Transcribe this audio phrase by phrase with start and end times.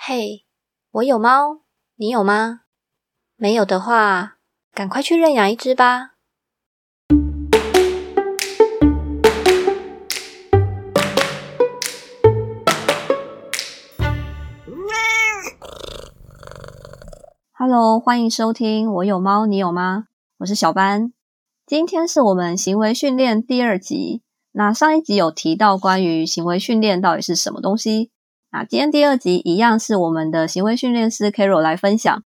[0.00, 0.46] 嘿，
[0.92, 1.62] 我有猫，
[1.96, 2.60] 你有吗？
[3.34, 4.38] 没有的话，
[4.72, 6.12] 赶快去认养一只吧。
[17.52, 20.04] Hello，欢迎收听《我有猫，你有吗》？
[20.38, 21.12] 我是小班，
[21.66, 24.22] 今天是我们行为训练第二集。
[24.52, 28.12] 那上一集有提到关于行为训练到底是什么东西？
[28.50, 32.22] 那今天第二集一样是我们的行为训练师 Carol 来分享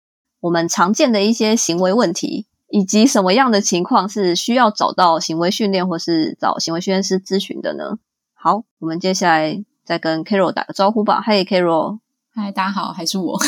[0.41, 7.99] 我们常见的一些行为问题，以及什么样的情况是需要找到行为训练或是找行为训练师咨询的呢？
[8.33, 11.23] 好，我们接下来再跟 Carol 打个招呼吧。
[11.23, 11.99] Hey Carol，
[12.35, 13.39] 嗨，大家好，还是我。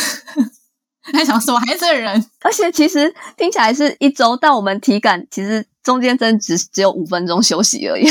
[1.00, 8.06] 还想说，还是这个人，而且其实听起来是一周，但我们体感其实中间真只只有五分钟休息而已。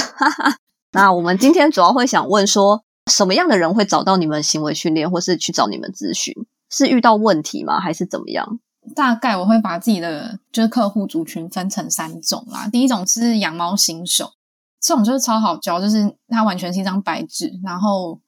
[0.93, 6.33] 那我们今天主要会想问说，什么样的人会找到你们行为训练，或是去找你们咨询？
[6.69, 7.79] 是遇到问题吗？
[7.79, 8.59] 还是怎么样？
[8.95, 12.67] 大概我会把自己的就是客户族群分成三种啦。
[12.71, 14.33] 第一种是养猫新手，
[14.81, 18.19] 这种就是超好教，就是他完全是一张白纸，然后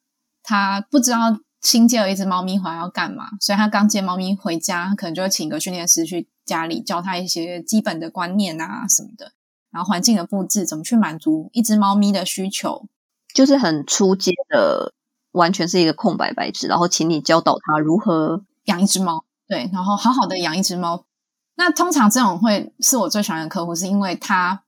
[0.44, 1.40] 他不知道。
[1.62, 3.26] 新接了一只猫咪回来要干嘛？
[3.42, 9.34] 所以他刚接猫咪回家，可能就会请个训练师去家里教他一些基本的观念啊什么的，
[9.70, 12.86] 然后环境的布置怎么去满足一只猫咪的需求，
[13.34, 14.94] 就是很出街的，
[15.32, 21.06] 完全是一个空白白纸，然后请你教导他如何养一只猫，对，然后好好的养一只猫。
[21.56, 24.64] 那通常这种会是我最喜欢的客户，是因为他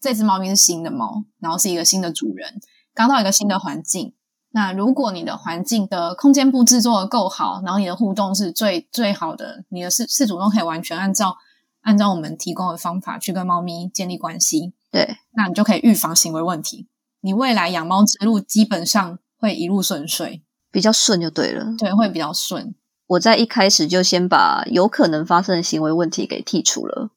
[0.00, 2.60] 这只猫咪是新的猫，然后是一个新的主人，
[2.94, 4.14] 刚到一个新的环境。
[4.50, 11.36] 那如果你的环境的空间布置做的够好，然后你的互动是最最好的，你的事事主都可以完全按照
[11.82, 16.88] 按照我们提供的方法去跟猫咪建立关系，对，那你就可以预防行为问题。
[17.26, 22.74] 你未来养猫之路基本上会一路顺遂，比较顺就对了，对，会比较顺。
[23.08, 27.10] 我在一开始就先把有可能发生的行为问题给剔除了，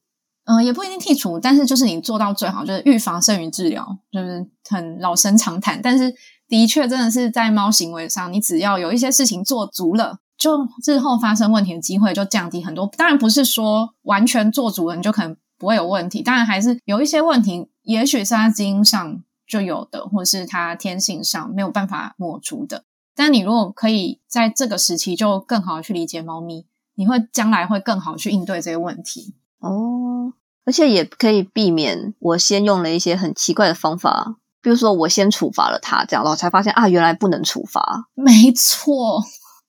[0.45, 6.13] 嗯，也不一定剔除，但是就是你做到最好，就是预防胜于治疗，就是很老生常谈，但是。
[6.49, 12.89] 的确，真的是在猫行为上，你只要有一些事情做足了，就日后发生问题的机会就降低很多。
[12.97, 22.85] 当然不是说完全做足了你就可能不会有问题，当然还是有一些问题，也许是它基因上就有的，或是它天性上没有办法抹除的。
[23.15, 26.65] 但你如果可以在这个时期就更好的去理解猫咪，
[26.95, 30.33] 你会将来会更好去应对这些问题哦。
[30.65, 34.35] 而且也可以避免我先用了一些很奇怪的方法。
[34.61, 38.09] 比如说，我先处罚了他，这样，然后才发现啊，原来不能处罚。
[38.13, 39.23] 没错，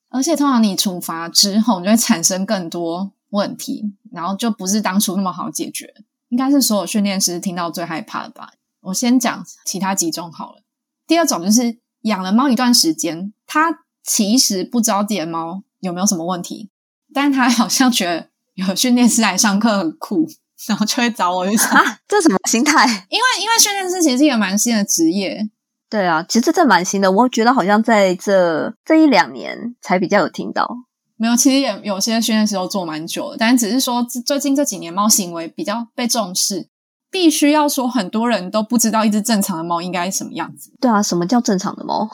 [0.08, 5.94] 而且通常你处罚之后，你就会产生更多问题，然后就不是当初那么好解决。
[6.28, 8.50] 应该是所有训练师听到最害怕的吧？
[8.82, 10.62] 我先讲其他几种好了。
[11.06, 16.70] 第二种就是养了猫一段时间，他其实不知道自己的猫有没有什么问题，
[17.12, 20.28] 但他好像觉得有训练师来上课很酷。
[20.66, 22.84] 然后就会找我，就说啊，这什么心态？
[23.08, 25.48] 因为因为训练师其实是一个蛮新的职业，
[25.88, 27.10] 对啊，其实这蛮新的。
[27.10, 30.68] 我觉得好像在这这一两年才比较有听到。
[31.16, 36.68] 没有，其实也有些训练师都做蛮久的，但只是说最近这几年猫行为比较被重视，
[37.10, 40.72] 必须要说很多人都不知道一只正常的猫应该什么样子。
[40.80, 42.08] 对啊，什么叫正常的猫？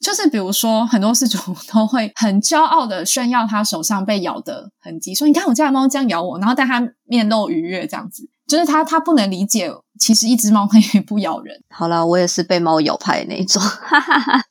[0.00, 1.38] 就是比如说，很多事主
[1.70, 11.62] 都会很骄傲的炫耀他手上被咬的痕迹，说：“你看我家的猫这样咬我。”然后但他面露愉悦，这样子，就是他他不能理解，其实一只猫可以不咬人。
[11.68, 14.42] 好了，我也是被猫咬派那一种，哈哈哈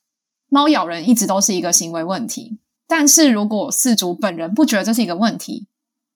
[0.50, 5.68] 猫咬人一直都是一个行为问题，但是如果饲主本人不觉得这是一个问题，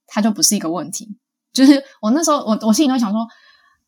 [0.06, 1.18] 它就不是一个问题。
[1.52, 3.28] 就是我那时候，我我心里都想说：“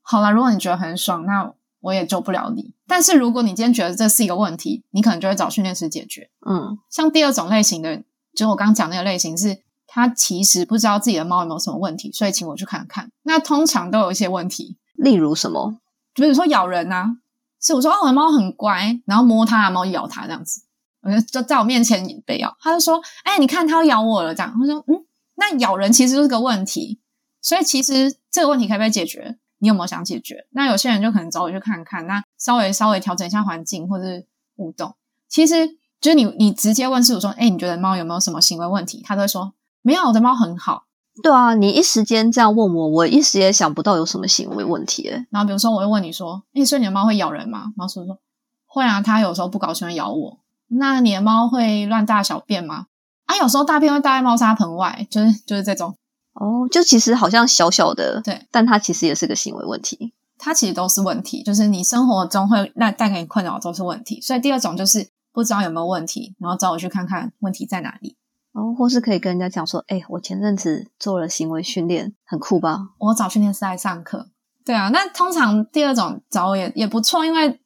[0.06, 1.52] 好了，如果你觉得很爽，那。”
[1.86, 6.32] 我也救不了你，但是如果你今天觉得这是一个问题，你可能就会找训练师解决。
[6.44, 7.98] 嗯，像第二种类型的，
[8.34, 13.12] 就是我刚刚讲那个类型，是他其实不知道自己的猫有没有什么问题，所以请我去看看。
[13.22, 15.78] 那通常都有一些问题，例如什么？
[16.16, 17.18] 比如说咬人啊，
[17.62, 20.64] 是我说哦，我的猫很乖，然后摸它，猫咬它这样子，
[21.04, 24.52] 我就就在我面前被咬，他就说，哎，你看它咬我了这样。
[24.60, 27.00] 我说，嗯，那咬人其实就是个问题，
[27.44, 29.38] 所以其实这个问题可以被解决。
[29.60, 30.46] 你有没有想解决？
[30.52, 34.96] 那有些人就可能找我去看看，那稍微稍微调整一下环境或者是互动。
[35.28, 35.68] 其实
[36.00, 40.84] 就是你你直接问师傅说：“哎，你觉得猫有没有什么行为问题？”他都会说：“没有，我的猫很好。”
[41.24, 45.10] 对啊，你一时间这样问我，我一时也想不到有什么行为问题。
[45.32, 48.20] 然后比如说，我会问你说：“哎，所以你的猫会咬人吗？”猫师傅说
[48.68, 52.88] ：“会啊，它有时候不高兴会咬我。”那你的猫会乱大小便吗？
[53.26, 55.96] 啊，有时候大便会大在猫砂盆外，就是就是这种。
[56.36, 60.14] 哦，就其实好像小小的，对，但它其实也是个行为问题。
[60.38, 64.20] 它其实都是问题，就是你生活中会那带给你困扰都是问题。
[64.22, 68.18] 所以第二种就是不知道有没有问题，然后找我去看看问题在哪里。
[68.52, 72.90] 然后或是可以跟人家讲说，哎，我前阵子做了行为训练，很酷吧？
[73.00, 74.30] 我找训练师来上课。
[74.66, 77.60] 对啊，那通常第二种找我也也不错，因为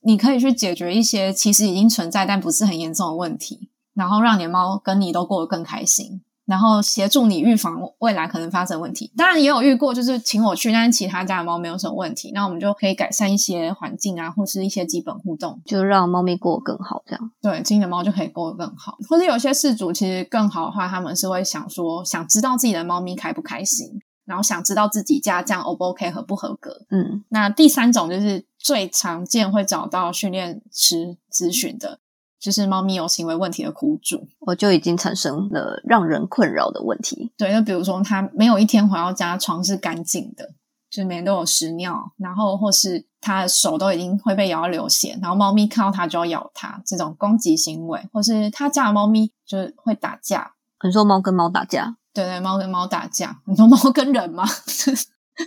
[0.00, 6.22] 你可以去解决一些其实已经存在但不是很严重的问题，然后让你的猫跟你都过得更开心。
[6.46, 9.12] 然后协助你预防未来可能发生问题。
[9.16, 17.02] 当然也有遇过，就是请我去，但是其他家的猫没有什么问题，那我们就可以改善一些环境啊，或是一些基本互动，就让猫咪过得更好。
[17.04, 18.96] 这样对，新的猫就可以过得更好。
[19.08, 26.86] 或者有些事主其实更好的话，他们是会想说，想知道自己的猫咪开不开心，然后想知道自己家这样 O 不 OK 合不合格。
[26.90, 31.98] 嗯，那第三种就是最常见会找到训练师咨询的。
[32.46, 37.32] 就是猫咪有行为问题的苦主，我就已经产生了让人困扰的问题。
[37.36, 40.50] 对，就比如说它没有一天回到家床是干净的，
[40.88, 50.52] 就是每天都有屎尿，然后或是它的手都已经会被咬到流血，然后猫咪看到它就要咬它，这种攻击行为，或是他家的猫咪就是会打架。
[50.84, 51.96] 你说猫跟猫打架？
[52.14, 53.40] 对对，猫跟猫打架。
[53.46, 54.44] 你说猫跟人吗？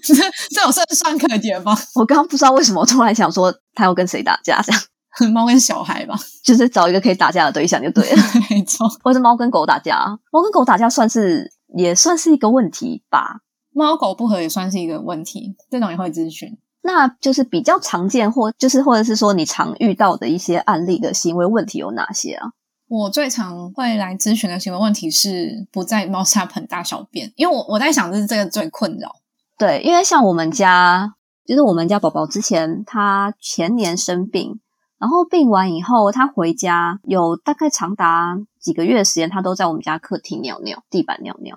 [0.04, 0.14] 这
[0.50, 1.74] 这有甚算可解吗？
[1.96, 4.82] 我刚刚不知道为什么突然想说它要跟谁打架这样。
[5.32, 8.22] 猫跟小孩吧，就是找一个可以打架的对象就对了。
[8.50, 9.98] 没错，或者猫跟狗打架，
[10.32, 13.42] 猫跟狗打架算是也算是一个问题吧。
[13.72, 16.58] 猫狗不和也算是一个问题，这种也会咨询。
[16.82, 22.50] 那就是比较常见或就是或者是说你常遇到的一些案例的行为问题有哪些啊？
[22.88, 29.16] 我最常会来咨询的行为问题是不在猫砂盆大小便，因为我我在想就是这个最困扰。
[29.58, 31.14] 对，因为像我们家，
[31.46, 34.60] 就是我们家宝宝之前他前年生病。
[35.00, 41.56] 然后病完以后，他回家有大概长达几个月的时间，他都在我们家客厅尿尿、地板尿尿。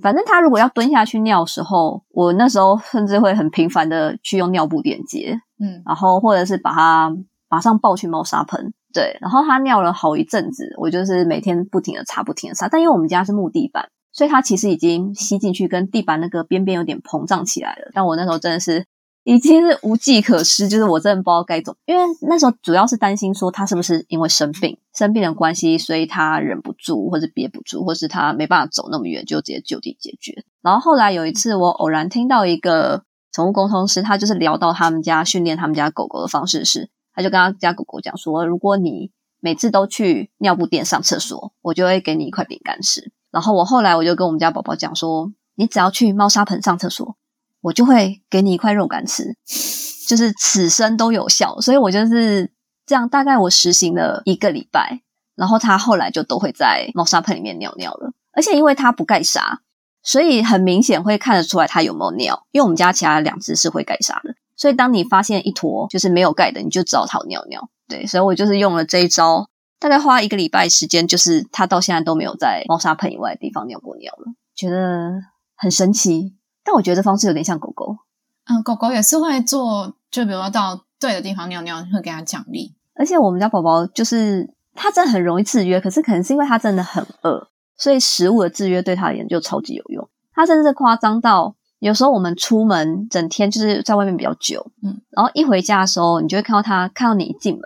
[0.00, 7.12] 反正他如果要蹲下去尿的时候，我那时候甚至会很频繁的去用尿布垫接，嗯，然后或者是把他
[7.48, 12.68] 马上抱去猫砂盆，对，然后他尿了好一阵子，我就是每天不停的擦、不停的擦。
[12.68, 17.90] 但因为我们家是木地板，所以它其实已经吸进去，跟地板那个边边有点膨胀起来了。
[17.92, 18.86] 但我那时候真的是。
[19.26, 30.44] 已经是无计可施，就是我真的不知道该怎么，因为那时候主要是担心说他是不是因为生病，生病的关系，所以他忍不住，或者憋不住，或是他没办法走那么远，就直接就地解决。
[30.62, 33.02] 然后后来有一次，我偶然听到一个
[33.32, 43.10] 宠物沟通师，他就是聊到他们家训练他们家狗狗的方式是，他就跟他家狗狗讲说，如果你每次都去尿布店上厕所，我就会给你一块饼干吃。
[43.32, 47.16] 然后我后来我就跟我们家宝宝讲说，你只要去猫砂盆上厕所。
[47.66, 49.34] 我就会给你一块肉干吃，
[50.06, 52.48] 就是此生都有效，所以我就是
[52.86, 53.08] 这样。
[53.08, 55.00] 大概我实行了一个礼拜，
[55.34, 58.12] 然后他后来就都会在猫砂盆里面尿尿了。
[58.30, 59.62] 而且因为它不盖沙，
[60.04, 62.46] 所以很明显会看得出来它有没有尿。
[62.52, 67.68] 因为我们家其他两只是会盖沙的，所以当你发现一坨就是没有盖的，你就知道它尿尿。
[67.88, 69.48] 对，所以我就是用了这一招，
[69.80, 75.10] 大概花一个礼拜时间，就是它到现在都没有在猫砂盆以外的地方尿过尿了，觉得
[75.56, 76.36] 很神奇。
[76.66, 77.96] 但我觉得这方式有点像狗狗，
[78.46, 82.74] 嗯，狗狗也是会做，就比如说到对的地方尿尿，会给它奖励。
[82.96, 90.08] 而且我们家宝宝就是他真的很容易制约，可是可能是因为他真的很饿，所以食物的制约对他而言就超级有用。
[90.34, 97.62] 他甚至夸张到有时候我们出门整天就是在外面比较久，嗯，然后一回家的时候，你就会看到他看到你一进门。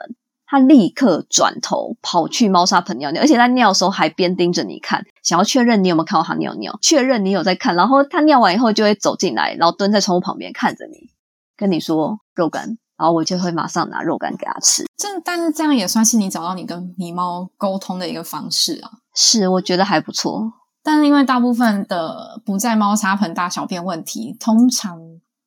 [0.50, 7.76] 他立刻转头跑去猫砂盆尿尿，而且在尿的时候还边盯着你看，想要确认你有没有看到他尿尿，确认你有在看。
[7.76, 11.08] 然后他尿完以后就会走进来，然后蹲在窗户旁边看着你，
[11.56, 14.86] 跟你说肉干，然后我就会马上拿肉干给他吃。
[14.96, 18.90] 这但是这样也算是你找到你跟你猫沟通的一个方式啊。
[19.14, 20.52] 是，我觉得还不错。
[20.82, 24.98] 但是因为大部分的不在猫砂盆大小便问题，通常。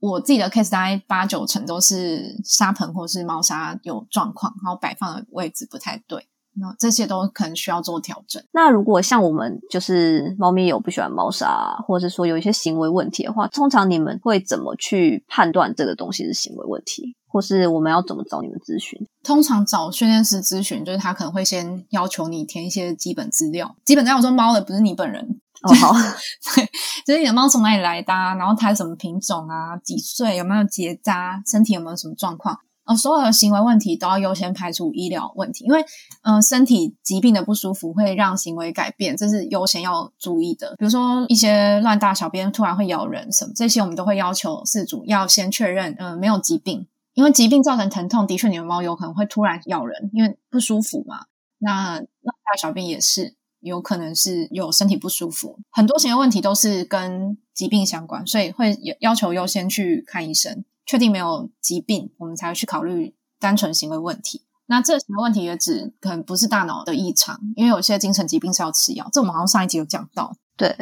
[0.03, 8.43] 我自己的 case 大概八九成都是沙盆或是猫砂有状况，然后摆放的位置不太对，那这些都可能需要做调整。
[8.51, 18.99] 那如果像我们就是猫咪有不喜欢猫砂，或者是说有一些行为问题的话，通常你们会怎么去判断这个东西是行为问题，或是我们要怎么找你们咨询？
[19.23, 25.39] 通常找训练师咨询，就是他可能会先要求你填一些基本资料，基本资料说猫的不是你本人。
[25.63, 25.93] 哦，好，
[26.55, 26.65] 对，
[27.05, 35.85] 就是你的猫从哪里来的，然后它什么品种啊，几岁，有没有结扎，身体有没有什么状况，哦，所有的行为问题都要优先排除医疗问题，因为，
[36.23, 40.75] 嗯，身体疾病的不舒服会让行为改变，这是优先要注意的。
[40.77, 51.27] 比如说一些乱大小便突然会咬人什么，这些我们都会要求饲主要先确认，嗯，没有疾病，因为疾病造成疼痛，的确你的猫有可能会突然咬人，因为不舒服嘛。
[51.59, 53.37] 那乱大小便也是。
[53.63, 64.43] 有可能是有身体不舒服，很多行为问题都是跟疾病相关，所以会要求优先去看医生，确定没有疾病，我们才会去考虑单纯行为问题。
[64.67, 69.09] 那这些问题也指可能不是大脑的异常，因为有些精神疾病是要吃药。
[69.11, 70.35] 这我们好像上一集有讲到。
[70.55, 70.75] 对，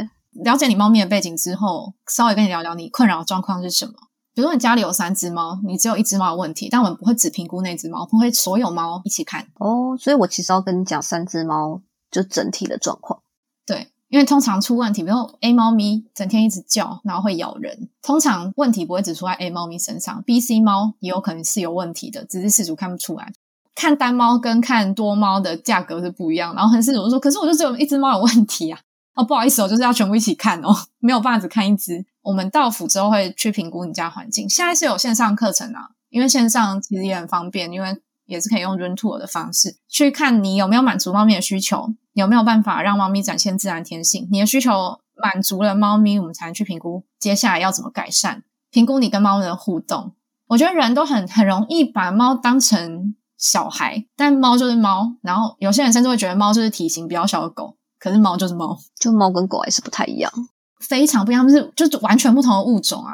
[0.43, 3.93] 了解你猫咪的背景之后，稍微跟你聊聊你困扰的状况是什么。
[4.33, 9.45] 比如说你家里有三只猫，你只有一只猫有问题，但我们不会只评估那只猫，我们会所有猫一起看。
[9.55, 11.81] 哦，所以我其实要跟你讲三只猫
[12.11, 13.21] 就整体的状况。
[13.65, 23.33] 对，因为通常出问题，比如 A 猫咪整天一直叫，然后会咬人，通常问题不会只出在 A 猫咪身上，B、C 猫也有可能是有问题的，只是事主看不出来。
[23.73, 28.79] 看单猫跟看多猫的价格是不一样，然后很事主就说：“可是我就只有一只猫有问题啊！”
[29.15, 32.05] 哦，不好意思，我就是要全部一起看哦，没有办法只看一只。
[32.21, 34.47] 我们到府之后会去评估你家环境。
[34.49, 44.27] 现在是有线上课程啊，因为线上其实也很方便，因为也是可以用 Run Tour 的方式去看你有没有满足猫咪的需求，有没有办法让猫咪展现自然天性。
[44.31, 48.43] 你的需求满足了猫咪，我们才能去评估接下来要怎么改善。
[48.69, 50.13] 评估你跟猫的互动，
[50.47, 55.15] 我觉得人都很很容易把猫当成小孩，但猫就是猫。
[55.21, 60.31] 然后有些人甚至会觉得猫就是体型比较小的狗，可是猫就是猫，就猫跟狗还是不太一样。
[60.79, 63.13] 非常不一样，就是就是完全不同的物种啊。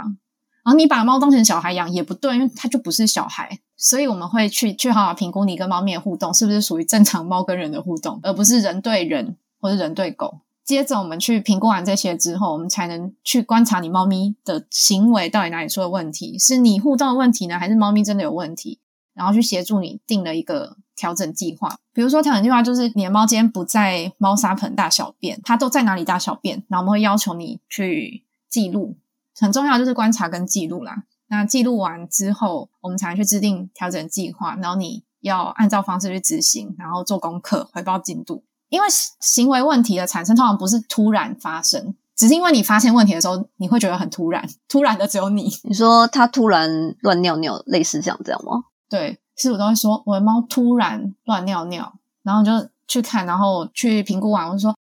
[0.64, 3.60] 然后你把猫当成小孩养也不对，因为它就不是小孩。
[3.78, 10.40] 所以我们会去去好好评估你跟猫咪的互动是不是属于正常猫跟人的互动，而不是人对人或者人对狗。
[10.66, 18.80] 接着我们去评估完这些之后，我们才能去观察你猫咪的行为到底哪里出了问题，是你互动的问题呢，还是猫咪真的有问题？
[19.14, 21.78] 然后去协助你定了一个调整计划。
[21.94, 26.64] 比如说调整计划就是你的猫今天不在猫砂盆大小便，它都在哪里大小便？
[26.68, 28.98] 然后我们会要求你去记录，
[29.40, 31.04] 很重要就是观察跟记录啦。
[31.30, 38.44] 那记录完之后，我们才能去制定调整计划，然后你要按照方式去执行，然后做功课，回报进度。
[38.70, 38.88] 因为
[39.20, 45.50] 行为问题的产生通常不是突然发生，只是因为你发现问题的时候，你会觉得很突然，突然的只有你。
[45.64, 48.64] 你说它突然乱尿尿，类似这样这样吗？
[48.90, 51.94] 对，师傅都会说我的猫突然乱尿尿，
[52.24, 54.76] 然后就去看，然后去评估完，我就说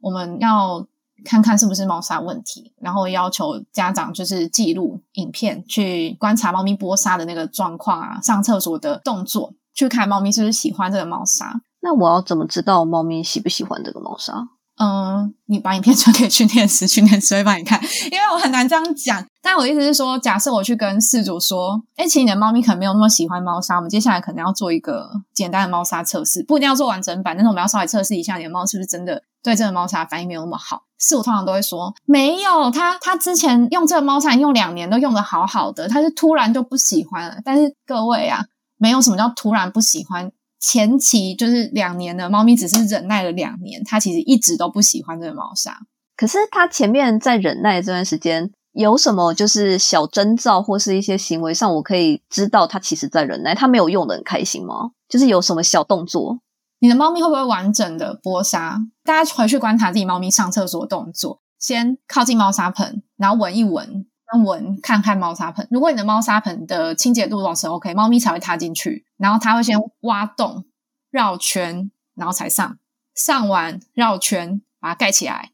[0.00, 0.86] 我们要
[1.24, 11.60] 看看是不是猫砂问题，然后要求家长就是记录影片，去观察猫咪剥砂的那个状况啊，上厕所的动作，去看猫咪是不是喜欢这个猫砂。
[11.80, 14.48] 那我要怎么知道猫咪喜不喜欢这个猫砂？
[14.80, 17.82] 嗯，你把影片传给训练师，训练师会帮你看。
[18.12, 30.82] 因为我很难这样讲，但我意思是说，假设我去跟饲主说，哎，其实你的猫咪可能没有那么喜欢猫砂，我们接下来可能要做一个简单的猫砂测试，不一定要做完整版，但是我们要稍微测试一下你的猫是不是真的对这个猫砂反应没有那么好。
[30.98, 37.36] 是我通常都会说，没有，他他之前用这个猫砂用两年都用的好好的，他是突然就不喜欢了。
[37.44, 38.44] 但是各位啊，
[38.78, 40.32] 没有什么叫突然不喜欢。
[40.60, 45.78] 前期就是两年的猫咪，只是忍耐了两年，它其实一直都不喜欢这个猫砂。
[46.16, 54.90] 可是它前面在忍耐这段时间，有什么就是小征兆或是一些行为上，我可以知道它其实在忍耐，它没有用的很开心吗？
[55.08, 56.40] 就是有什么小动作？
[56.78, 58.78] 你的猫咪会不会完整的剥沙？
[59.04, 64.06] 大家回去观察自己猫咪上厕所的动作，先靠近猫砂盆，然后闻一闻。
[64.44, 70.66] 闻看看猫砂盆，如果你的猫砂盆的清洁度保持 OK，猫咪才会踏进去，然后它会先挖洞
[71.10, 72.78] 绕圈，然后才上，
[73.14, 75.52] 上完绕圈把它盖起来，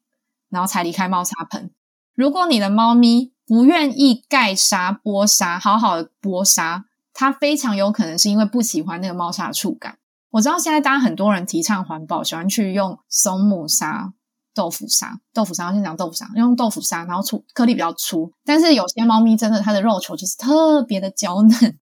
[0.50, 1.70] 然后才离开猫砂盆。
[2.16, 9.98] 如果你的猫咪不愿意盖沙剥沙，好好的剥沙，它非常有可能是因为不喜欢那个猫砂的触感。
[10.34, 14.12] 我知道现在大家很多人提倡环保，喜欢去用松木砂。
[14.52, 18.32] 豆腐砂，豆腐砂，先讲豆腐砂，用豆腐砂，然后粗颗粒比较粗。
[18.44, 21.78] 但是有些猫咪真的，它的肉球就是特别的娇嫩，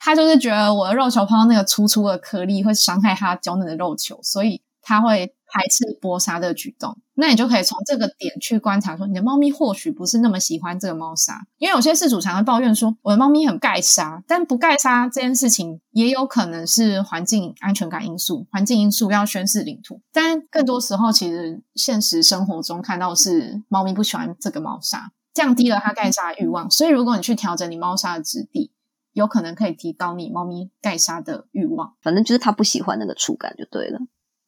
[0.00, 5.35] 它就是觉得我的肉球碰到那个粗粗的颗粒会伤害它娇嫩的肉球，所以它会。
[5.56, 28.72] 排斥剥沙的举动，那你就可以从这个点去观察，说你的猫咪或许不是那么喜欢这个猫砂，因为有些饲主常常抱怨说，我的猫咪很盖沙，但不盖沙这件事情也有可能是环境安全感因素，环境因素要宣示领土，但更多时候其实现实生活中看到是猫咪不喜欢这个猫砂，降低了它盖沙欲望，所以如果你去调整你猫砂的质地，
[29.14, 34.00] 有可能可以提高你猫咪盖沙的欲望，反正就是它不喜欢那个触感就对了。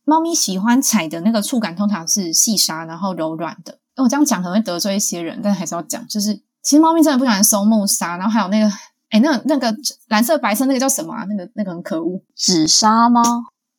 [0.09, 3.79] 猫咪喜欢踩的那个触感通常是细沙，然后柔软的。
[3.97, 8.73] 我这样讲可能会得罪一些人，但还是要讲，就是其实猫咪真的不喜欢松木沙，然后还有那个，
[9.11, 9.77] 哎，那那个
[10.09, 11.27] 蓝色、白色那个叫什么啊？
[11.29, 13.23] 那个那个很可恶，紫砂吗？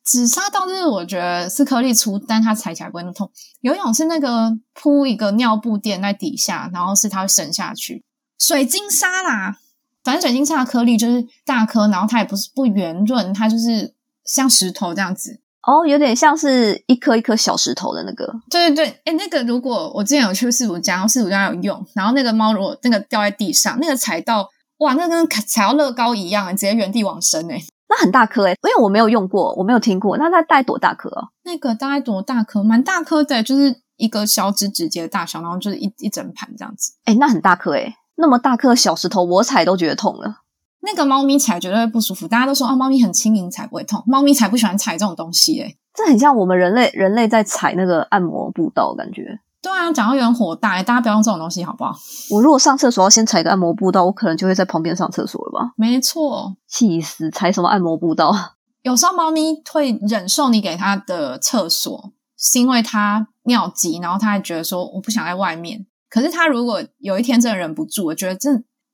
[0.04, 3.28] 紫砂倒是我觉得是颗粒粗，但它踩起来不会那么痛。
[3.60, 8.04] 有一种是那个铺一个尿布垫在底下，然后是它会渗下去。
[8.38, 9.58] 水晶沙啦，
[10.04, 13.94] 反正水晶沙的颗粒就是大颗，然后它也不是不圆润，它就是
[14.24, 15.40] 像石头这样子。
[15.66, 18.32] 哦，有点像是一颗一颗小石头的那个。
[18.50, 24.48] 对对对，哎，那个如果我之前有去四主家，四主家有用，然后那个猫如果那个掉在地上，那个踩到
[24.78, 27.62] 哇，那跟踩到乐高一样，直接原地往生哎。
[27.88, 30.16] 那很大颗诶，因为我没有用过，我没有听过。
[30.16, 31.28] 那它大概多大颗哦？
[31.42, 32.62] 那个大概多大颗？
[32.62, 36.92] 蛮大颗的，就是一个小指指节的大小，然后就是一一整盘这样子。
[37.04, 40.36] 哎，那很大颗诶，那么大颗小石头，我踩都觉得痛了。
[40.82, 42.26] 那个猫咪踩绝对会不舒服。
[42.26, 44.02] 大家都说啊，猫咪很轻盈，踩不会痛。
[44.06, 45.76] 猫咪才不喜欢踩这种东西诶。
[45.94, 49.40] 这很像我们人类人类在踩那个按摩步道，感觉。
[49.62, 51.94] 对啊，讲到有点火大，大家不要用这种东西好不好？
[52.30, 55.72] 我如果上厕所要先踩个按摩步道，我可能就会在旁边上厕所了吧？
[55.76, 57.30] 没错，气死！
[57.30, 58.32] 踩什么按摩步道？
[58.82, 65.84] 有时候猫咪会忍受你给它的厕所，是因为它尿急，然后它还觉得说我不想在外面。
[66.08, 68.50] 可是它如果有一天真的忍不住，我觉得这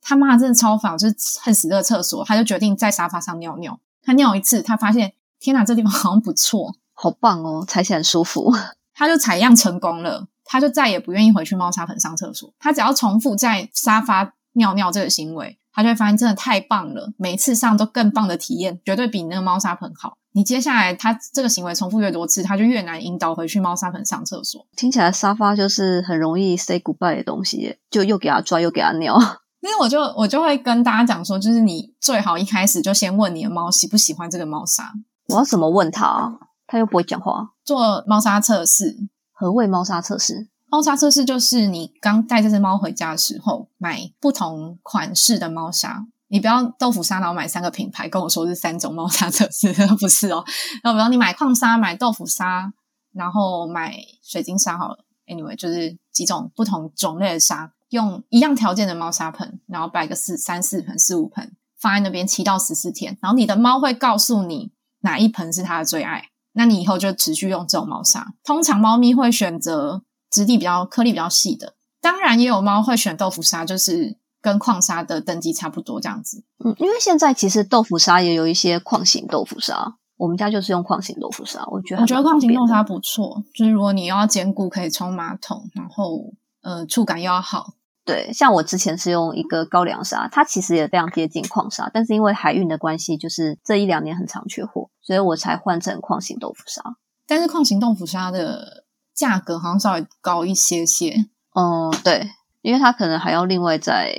[0.08, 3.80] 他妈真的超烦，就是恨死这个厕所，他就决定在沙发上尿尿。
[4.04, 8.54] 他尿一次，他发现天哪，这地方好像不错，好棒哦，踩起来很舒服，
[8.94, 10.28] 他就采样成功了。
[10.44, 12.54] 他就再也不愿意回去猫砂盆上厕所。
[12.60, 20.16] 他只要重复在沙发尿尿这个行为，他就会发现真的太棒了，每一次上都更棒的体验，绝对比那个猫砂盆好。
[20.30, 24.64] 你接下来他这个行为重复越多次，他就越难引导回去猫砂盆上厕所。
[24.76, 29.18] 听起来沙发就是很容易 say goodbye 的东西，就又给他抓又给他尿。
[29.66, 34.92] 因为我就我就会跟大家讲说，就是你最好一开始就先问你的猫喜不喜欢这个猫砂。
[35.26, 36.38] 我要怎么问他？
[36.68, 37.50] 他又不会讲话。
[37.64, 38.96] 做猫砂测试。
[39.32, 40.48] 何谓猫砂测试？
[40.68, 46.06] 猫砂测试就是你刚带这只猫回家的时候，买不同款式的猫砂。
[46.28, 50.44] 你不要豆腐砂，然后买三个品牌，跟我说是三种猫砂测试， 不是哦。
[50.82, 52.72] 然后比如你买矿砂、买豆腐砂，
[53.12, 66.30] 然后买水晶砂，好了，anyway，就是几种不同种类的砂，用一样条件的猫砂盆，然后摆个四三四盆、四五盆，放在那边七到十四天，然后你的猫会告诉你哪一盆是它的最爱。
[66.52, 68.32] 那你以后就持续用这种猫砂。
[68.42, 76.44] 通常猫咪会选择质地比较颗粒比较细的，当然也有猫会选豆腐砂，就是跟矿砂的等级差不多这样子。
[76.64, 86.32] 嗯，因为现在其实豆腐砂也有一些矿型豆腐砂，我们家就是用矿型豆腐砂，我觉得我觉得矿型豆腐砂不错，就是如果你要兼顾可以冲马桶，然后
[86.66, 87.74] 呃触感又要好。
[88.04, 96.82] 对，像我之前是用一个高粱砂，它其实也非常接近矿砂，但是因为海运的关系，就是这一两年很常缺货，所以我才换成矿型豆腐砂。
[97.26, 101.26] 但是矿型豆腐砂的价格好像稍微高一些些。
[101.54, 102.30] 嗯，对，
[102.62, 104.14] 因为它可能还要另外再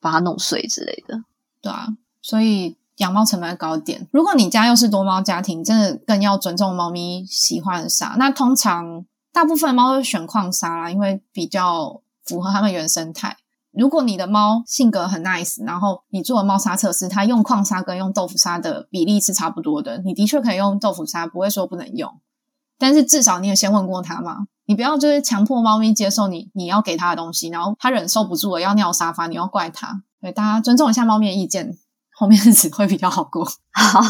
[0.00, 1.24] 把它弄碎之类的。
[1.60, 1.88] 对啊，
[2.20, 4.06] 所以养猫成本高点。
[4.12, 8.14] 如果你家又是多猫家庭，真的更要尊重猫咪喜欢的砂。
[8.18, 12.02] 那通常大部分猫会选矿砂啦，因为比较。
[12.24, 13.36] 符合它们原生态。
[13.72, 22.20] 如果你的猫性格很 nice，然后你做猫砂测试，它用矿砂跟用豆腐砂的比例是差不多的，你的确可以用豆腐砂，不会说不能用。
[22.78, 30.04] 但是至少你也先问过它嘛，你不要就是强迫猫咪接受你你要给它的东西，然后它忍受不住了要尿沙发，你要怪它。
[30.20, 31.76] 对，大家尊重一下猫咪的意见，
[32.16, 33.44] 后面日子会比较好过。
[33.72, 34.00] 好，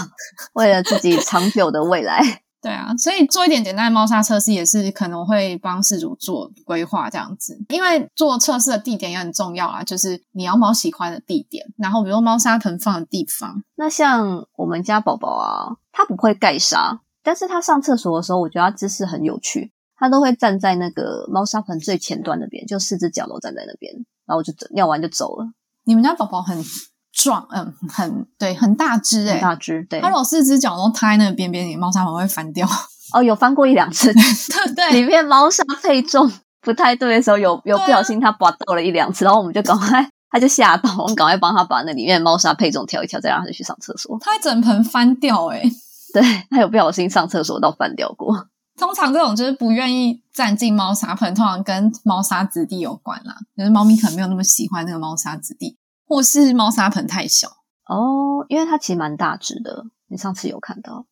[0.52, 2.42] 为了自己长久的未来。
[2.62, 13.64] 对啊，所以做一点简单的猫砂测试也是可能会帮事主做规划这样子，因为做测试的地点也很重要啊，就是你要猫喜欢的地点，然后比如猫砂盆放的地方。
[13.74, 23.92] 那像我们家宝宝啊，他不会盖沙，但是他上厕所的时候，我觉得他姿势很有趣，他都会站在那个猫砂盆最前端那边，就四只脚都站在那边，
[24.24, 25.50] 然后就尿完就走了。
[25.82, 26.64] 你们家宝宝很。
[27.12, 30.00] 壮，嗯，很对，很大只，哎，大只，对。
[30.00, 32.66] 它如果四只脚都踏在那个边边，你猫砂盆会翻掉。
[33.12, 34.90] 哦，有翻过一两次，对对。
[34.92, 44.18] 里面猫砂配重不太对的时候，有有不小心它拔到了一两次，然后我们就赶快，它就吓到，我们赶快帮它把那里面猫砂配重调一调，再让它去上厕所。
[44.20, 45.62] 它整盆翻掉，哎，
[46.14, 48.48] 对，它有不小心上厕所到翻掉过。
[48.78, 55.76] 通常这种就是不愿意站进猫砂盆，通常跟猫砂质地有关啦，就是猫咪可能没有那么喜欢那个猫砂质地。
[56.12, 57.48] 或是猫砂盆太小
[57.88, 59.86] 哦，因为它其实蛮大只的。
[60.08, 61.06] 你上次有看到？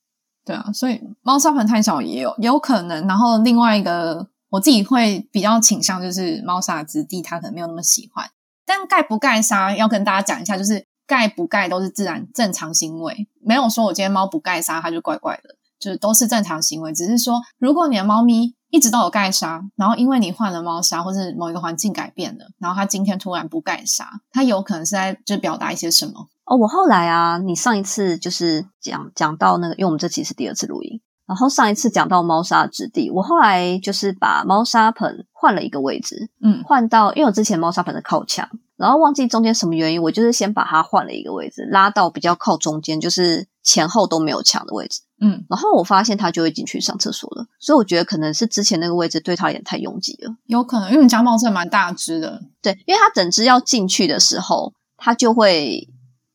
[0.45, 3.07] 对啊，所以猫砂盆太小也有也有可能。
[3.07, 8.29] 然后另外一个，我自己会比较倾向就是猫砂质地，它可能没有那么喜欢。
[8.67, 16.93] 但盖不盖沙要跟大家讲一下，就是盖不盖都是自然正常行为，没有说我今天猫不盖沙它就怪怪的，就是都是正常行为。
[16.93, 18.55] 只是说，如果你的猫咪。
[18.71, 26.57] 一直都有盖沙，然后因为你换了猫砂，或是某一个环境改变了，然后它今天突然不盖沙，它有可能是在就表达一些什么哦。
[26.57, 45.01] 我后来啊，你上一次就是讲讲到那个，因为我们这期是第二次录音，然后上一次讲到猫砂质地，我后来就是把猫砂盆换了一个位置，嗯，换到因为我之前猫砂盆的靠墙，然后忘记中间什么原因，我就是先把它换了一个位置，拉到比较靠中间，就是前后都没有墙的位置。
[45.21, 55.87] 嗯，然后我发现它就会进去上厕所了，所以我觉得可能是之前那个位置对它有点太拥挤了，有可能，因为你家猫是蛮大只的，对，因为它整只要进去的时候，它就会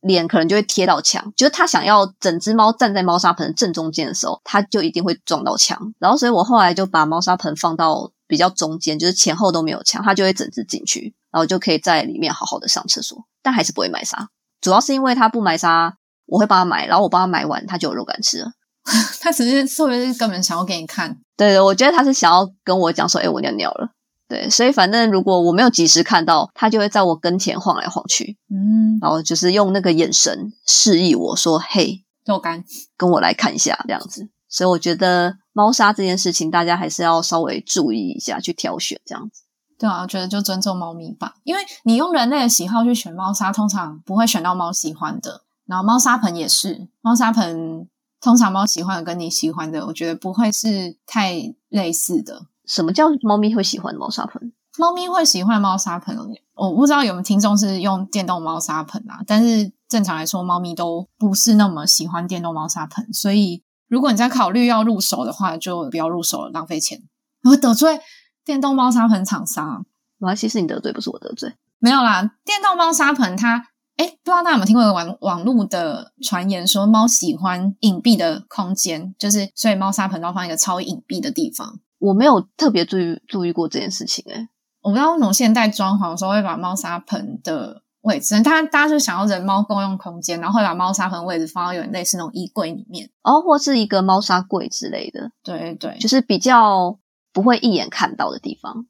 [0.01, 5.93] 脸可能就会贴到墙，就是它想要整只猫站在猫砂盆正中间的时候，它就一定会撞到墙。
[5.97, 14.29] 然后，所以我后来就把猫砂盆放到比较中间，就是前后都没有墙，它就会整只进去，然后就可以在里面好好的上厕所，但还是不会埋沙。
[14.61, 15.95] 主要是因为它不埋沙，
[16.27, 18.51] 我会帮它埋，然后我帮它埋完，它就有肉干吃了。
[19.19, 21.17] 他只是特别是根本想要给你看？
[21.35, 23.89] 对对，我觉得他是想要跟我讲说，哎，我尿尿了。
[24.27, 32.63] 对，所以反正如果我没有及时看到，他就会在我跟前晃来晃去，嗯，然后就是用那个眼神示意我说：“嘿，肉干，
[32.97, 34.29] 跟我来看一下。”这样子。
[34.49, 39.43] 所以我觉得猫砂这件事情，大家还是要稍微注意一下，去挑选这样子。
[39.77, 45.41] 对啊，我觉得就尊重猫咪吧，因为你用人类的喜好去选猫砂，通常不会选到猫喜欢的。
[45.67, 47.87] 然后猫砂盆也是，猫砂盆
[48.25, 52.47] 通常猫喜欢的跟你喜欢的，我觉得不会是太类似的。
[52.65, 54.51] 什么叫猫咪会喜欢猫砂盆？
[54.79, 56.17] 猫咪会喜欢猫砂盆，
[56.55, 59.21] 我不知道有没有听众是用电动猫砂盆啊。
[59.27, 67.03] 但是正常来说，猫咪都不是那么喜欢电动猫砂盆，所以如果你在考虑要入手的话，就不要入手了，浪费钱。
[67.43, 68.01] 我得罪
[68.43, 69.85] 电动猫砂盆厂商，
[70.17, 71.53] 没关系，是你得罪，不是我得罪。
[71.77, 81.79] 没有啦，电动猫砂盆它，哎，不知道大家有没有听过网网络的传言，说猫喜欢隐蔽的空间，就是所以猫砂盆都要放一个超隐蔽的地方。
[81.99, 84.49] 我没有特别注意注意过这件事情，哎，
[84.81, 96.99] 我不知道为什么现代装潢的时候会把猫砂盆的位置，他大家就想要人猫共用空间，然后会把猫砂盆位置放到有点类似那种衣柜里面，哦，或是一个猫砂柜之类的，对对，就是比较
[97.31, 98.85] 不会一眼看到的地方。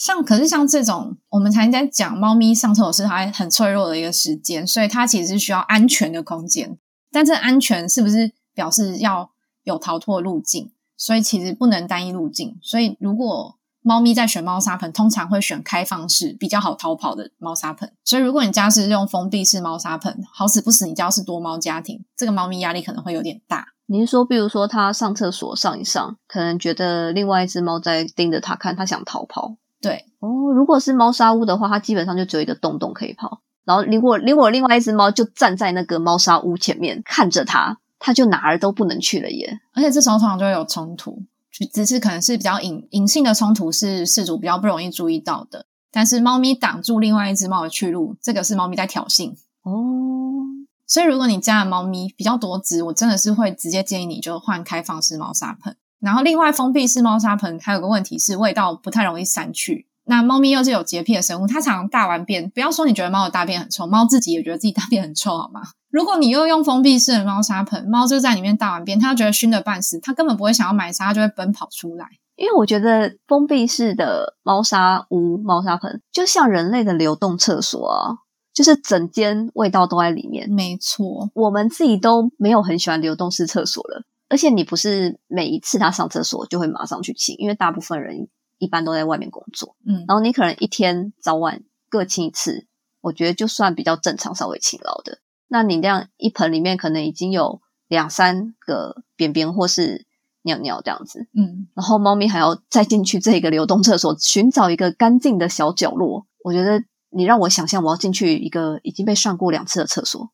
[0.00, 6.78] 像可是像这种，我们才在讲猫咪上厕所是它很脆弱的一个时间，所以它其实是需要安全的空间。
[7.12, 9.30] 但这安全是不是表示要
[9.62, 10.72] 有逃脱路径？
[10.96, 12.58] 所以其实不能单一路径。
[12.62, 17.92] 所以如果猫咪在选猫砂盆，通常会选开放式比较好逃跑的猫砂盆。
[18.02, 23.66] 所以如果你家是用封闭式猫砂盆，好死不死你家是多猫家庭，这个猫咪压力可能会有点大。
[23.84, 29.56] 你是说，比如说它上厕所上一上，可能觉得另外一只猫在盯着它看，它想逃跑。
[29.80, 33.40] 对哦，如果是猫砂屋的话，它基本上就只有一个洞洞可以跑。
[33.64, 37.78] 然后如果如果另外一只猫就站在那个猫砂屋前面看着它。
[38.02, 41.22] 它就哪儿都不能去了耶，而且这时候通常就会有冲突，
[41.70, 45.66] 只是可能是比较隐隐性的冲突，是事主比较不容易注意到的。
[45.92, 50.46] 但是猫咪挡住另外一只猫的去路，这个是猫咪在挑衅哦。
[50.86, 55.76] 所以如果你家的猫咪比较多只，我真的是会直接建议你就换开放式猫砂盆。
[56.00, 59.86] 然后另外封闭式猫砂盆还有个问题是味道不太容易散去。
[60.06, 65.60] 那猫咪又是有洁癖的生物，它常常大完便，不要说你觉得猫的大便很臭，猫自己也觉得自己大便很臭，好吗？
[65.90, 72.06] 如果你又用封闭式的猫砂盆，猫就在里面大完便，它觉得熏得半死，它根本不会想要买沙，它就会奔跑出来。
[72.36, 78.16] 因为我觉得封闭式的猫砂屋、猫砂盆就像人类的流动厕所啊，
[78.54, 80.50] 就是整间味道都在里面。
[80.50, 92.66] 没错，我们自己都没有很喜欢流动式厕所了，而且你不是每一次他上厕所就会马上去清，因为大部分人一般都在外面工作，嗯，然后你可能一天早晚各清一次，
[93.02, 95.18] 我觉得就算比较正常、稍微勤劳的。
[95.48, 100.06] 那你这样一盆里面可能已经有两三个便便或是
[100.42, 106.26] 尿尿这样子，嗯，然后猫咪还要再进去这个流动厕所寻找一个干净的小角落。
[106.44, 110.30] 我觉得你让我想象我要进去一个已经被上过两次的厕所，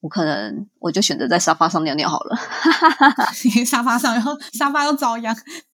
[0.00, 2.36] 我可能我就选择在沙发上尿尿好了。
[3.64, 5.36] 沙发上，然后沙发又遭殃，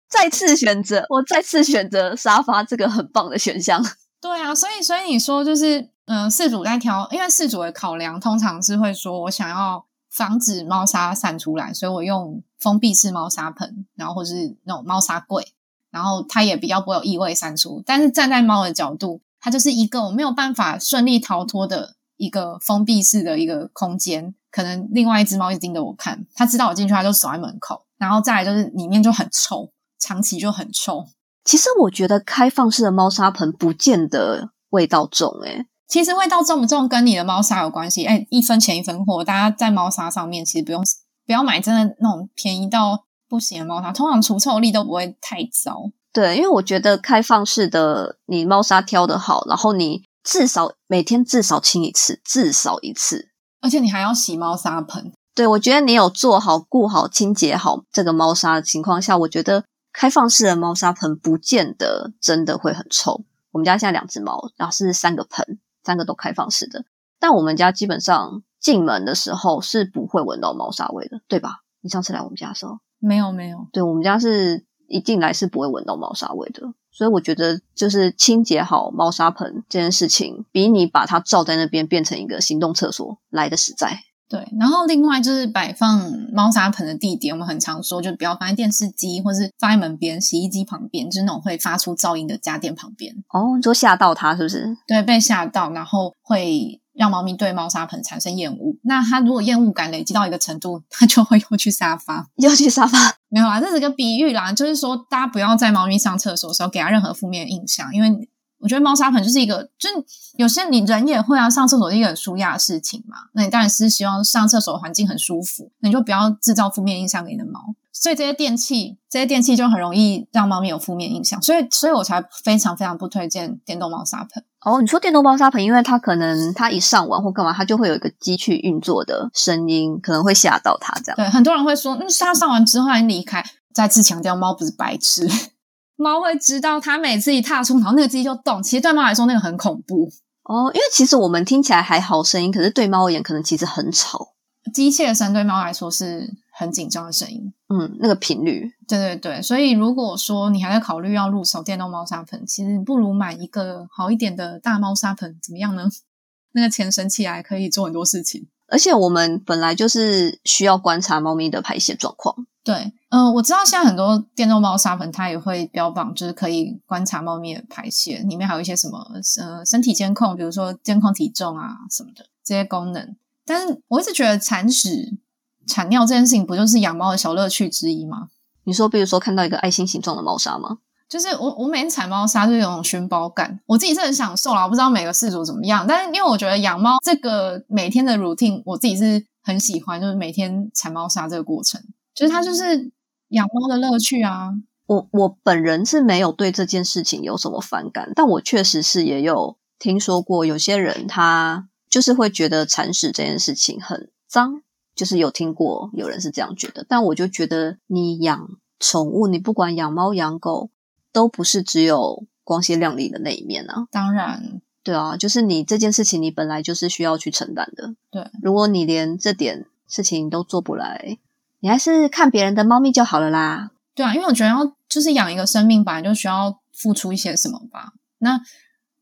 [0.09, 3.85] 再次选择我再次选择沙发这个很棒的选项。
[4.21, 5.91] 对啊，所以所以你说就是。
[6.07, 15.55] 嗯，饲主在挑，因为饲主的考量通常是会说，我想要防止猫砂散出来，所以我用封闭式猫砂盆，然后或是那种猫砂柜，
[15.93, 17.85] 然后它也比较不会有异味散出。
[17.87, 31.05] 但是站在猫的角度，它就是一个我没有办法顺利逃脱的一个封闭式的一个空间，可能另外一只猫一直盯着我看，它知道我进去，它就守在门口，然后再来就是里面就很臭，长期就很臭。
[31.45, 38.05] 其实我觉得开放式的猫砂盆不见得味道重，诶其实味道重不重跟你的猫砂有关系。
[38.05, 40.81] 哎，一分钱一分货，大家在猫砂上面其实不用
[41.27, 45.91] 不要买真的那种便宜到不行的猫砂，通常除臭力都不会太糟。
[46.13, 53.29] 对，因为我觉得开放式的你猫砂挑的好，然后你至少每天至少清一次，至少一次，
[53.61, 55.13] 而且你还要洗猫砂盆。
[55.35, 63.25] 对，我觉得你有做好、顾好、清洁好这个猫砂的情况下，我觉得开放式的猫砂盆不见得真的会很臭。
[63.51, 65.59] 我们家现在两只猫，然后是三个盆。
[65.85, 66.85] 三个都开放式的，
[67.19, 71.63] 但我们家基本上进门的时候是不会闻到猫砂味的，对吧？
[71.81, 76.73] 你上次来我们家的时候，没有没有，对我们家是一进来是不会闻到猫砂味的。
[76.93, 83.99] 所以我觉得，就是清洁好猫砂盆这件事情，比你把它罩在那边变成一个行动厕所来的实在。
[84.29, 93.15] 对，然后另外就是摆放猫砂盆的地点，我们很常说，就不要放在电视机，或是放在门边、洗衣机旁边，就是那种会发出噪音的家电旁边。
[93.29, 94.75] 哦，就吓到它是不是？
[94.87, 98.77] 对，被吓到，然后会让猫咪对猫砂盆产生厌恶。
[98.85, 103.17] 那它如果厌恶感累积到一个程度，它就会又去沙发，又去沙发。
[103.33, 108.29] 没有啊，这是个比喻啦，就是说大家不要在猫咪上厕所的时候给它任何负面印象，因为。
[108.63, 109.97] 我觉得猫砂盆就是一个，就是
[110.37, 113.17] 有些你人也会啊，上厕所是一个很舒压的事情嘛。
[113.33, 117.75] 那你当然是希望上厕所环境很舒服，那你就不要制造负面印象给你的猫。
[117.93, 121.41] 所以这些电器，这些电器就很容易让猫咪有负面印象。
[121.43, 124.43] 所以，所以我才非常非常不推荐电动猫砂盆。
[124.65, 131.17] 哦，你说电动猫砂盆，因为它可能它一上网或干嘛，它就会有一个机器运作的声音，可能会吓到它这样。
[131.17, 133.45] 对，很多人会说，嗯，它上完之后还离开。
[133.75, 135.29] 再次强调，猫不是白痴。
[135.97, 138.63] 猫会知道，它每次一踏出，然后那个机器就动。
[138.63, 140.09] 其实对猫来说，那个很恐怖
[140.45, 140.71] 哦。
[140.75, 144.29] 因为其实我们听起来还好声音，可是对猫而言，可能其实很吵。
[144.73, 147.53] 机械声对猫来说是很紧张的声音。
[147.69, 148.71] 嗯，那个频率。
[148.87, 155.89] 对对对，所以如果说你还在考虑要入手电动猫砂盆，其实不如买一个好一点的大猫砂盆，怎么样呢？
[156.55, 158.47] 那个钱省起来可以做很多事情。
[158.69, 162.35] 而且我们本来就是需要观察猫咪的排泄状况。
[162.65, 168.99] 对，嗯，我知道现在很多电动猫砂盆它也会标榜，就是可以观察猫咪的排泄，里面还有一些什么
[169.41, 173.17] 呃身体监控，比如说监控体重啊什么的这些功能。
[173.45, 175.19] 但是我一直觉得铲屎、
[175.67, 178.29] 铲尿这件事情，不就是养猫的小乐趣之一吗？
[178.65, 180.79] 你说，比如说看到一个爱心形状的猫砂吗？
[181.09, 184.63] 就是我我每天铲猫砂就有种熏包感，我自己是很享受啦。
[184.63, 191.81] 我不知道每个饲主怎么样，但是因为我觉得养猫这个每天的 routine，我自己是很喜欢，就是每天铲猫砂这个过程。
[192.15, 192.93] 就是它就是
[193.29, 194.51] 养猫的乐趣啊！
[194.87, 204.63] 我我本人是没有对这件事情有什么反感，但我确实是也有听说过有些人他就是会觉得铲屎这件事情很脏，
[204.95, 206.85] 就是有听过有人是这样觉得。
[206.89, 210.71] 但我就觉得你养宠物，你不管养猫养狗，
[211.13, 213.87] 都不是只有光鲜亮丽的那一面啊！
[213.91, 217.95] 当然，对啊，就是你这件事情你本来就是需要去承担的。
[218.11, 221.19] 对，如果你连这点事情都做不来。
[221.65, 223.71] 你还是看别人的猫咪就好了啦。
[223.95, 227.93] 对啊，因为我觉得要就是养一个生命，本来就需要付出一些什么吧。
[228.19, 228.41] 那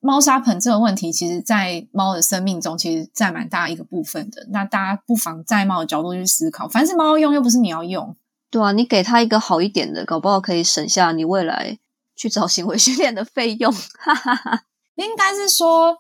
[0.01, 4.47] 猫砂盆这个问题，其实，在猫的生命中，其实占蛮大一个部分的。
[4.51, 8.17] 那大家不妨在猫的角度去思考，凡是猫用，又不是你要用。
[8.51, 11.79] 对啊，你给它一个好一点的，搞不好可以省下你未来
[12.17, 13.73] 去找行为训练的费用。
[13.99, 14.63] 哈哈哈，
[14.97, 15.99] 应该是说，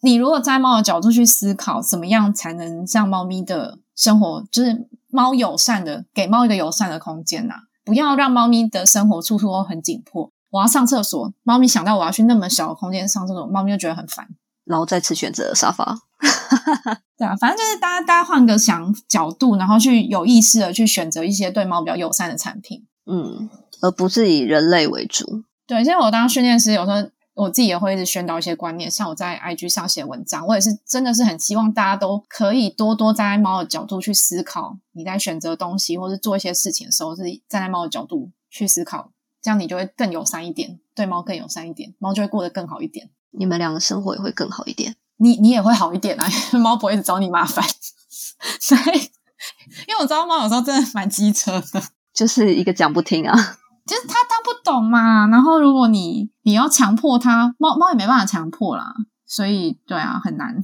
[0.00, 4.88] 你如果在猫的角度去思考，怎么样才能让猫咪的生活就是。
[5.12, 10.30] 猫友善的，给猫一个友善的空间呐，不要让猫咪的生活处处都很紧迫。
[10.50, 14.28] 我要上厕所，猫咪想到我要去那么小的空间上厕所，猫咪就觉得很烦，
[14.64, 15.98] 然后再次选择沙发。
[17.16, 23.48] 对啊，反正就是大家大家换个想角度，然后去有意识的去选择一些对猫比较友善的产品，嗯，
[23.80, 25.44] 而不是以人类为主。
[25.66, 27.10] 对，因为我当训练师，有时候。
[27.34, 46.26] 我自己也会一直宣导一些观念，像我在 IG 上写文章，我也是真的是很希望大家都可以多多站在猫的角度去思考，你在选择东西或是做一些事情的时候，是站在猫的角度去思考，这样你就会更友善一点，对猫更友善一点，猫就会过得更好一点，你们两个生活也会更好一点，你你也会好一点啊，
[46.58, 47.64] 猫不会一直找你麻烦，
[48.60, 48.98] 所以
[49.88, 53.36] 因为我知道猫有时候真的蛮机车的，就是一个讲不听啊。
[53.86, 58.94] 就是他他不懂嘛，然后如果你你要强迫它，猫猫也没办法强迫啦，
[59.26, 60.62] 所以对啊，很难。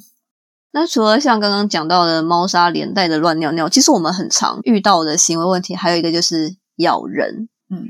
[0.70, 7.48] 那除了像刚刚讲到的猫砂连带的乱尿尿，其实我们很常遇到的行为问题，还有一个就是咬人。
[7.68, 7.88] 嗯，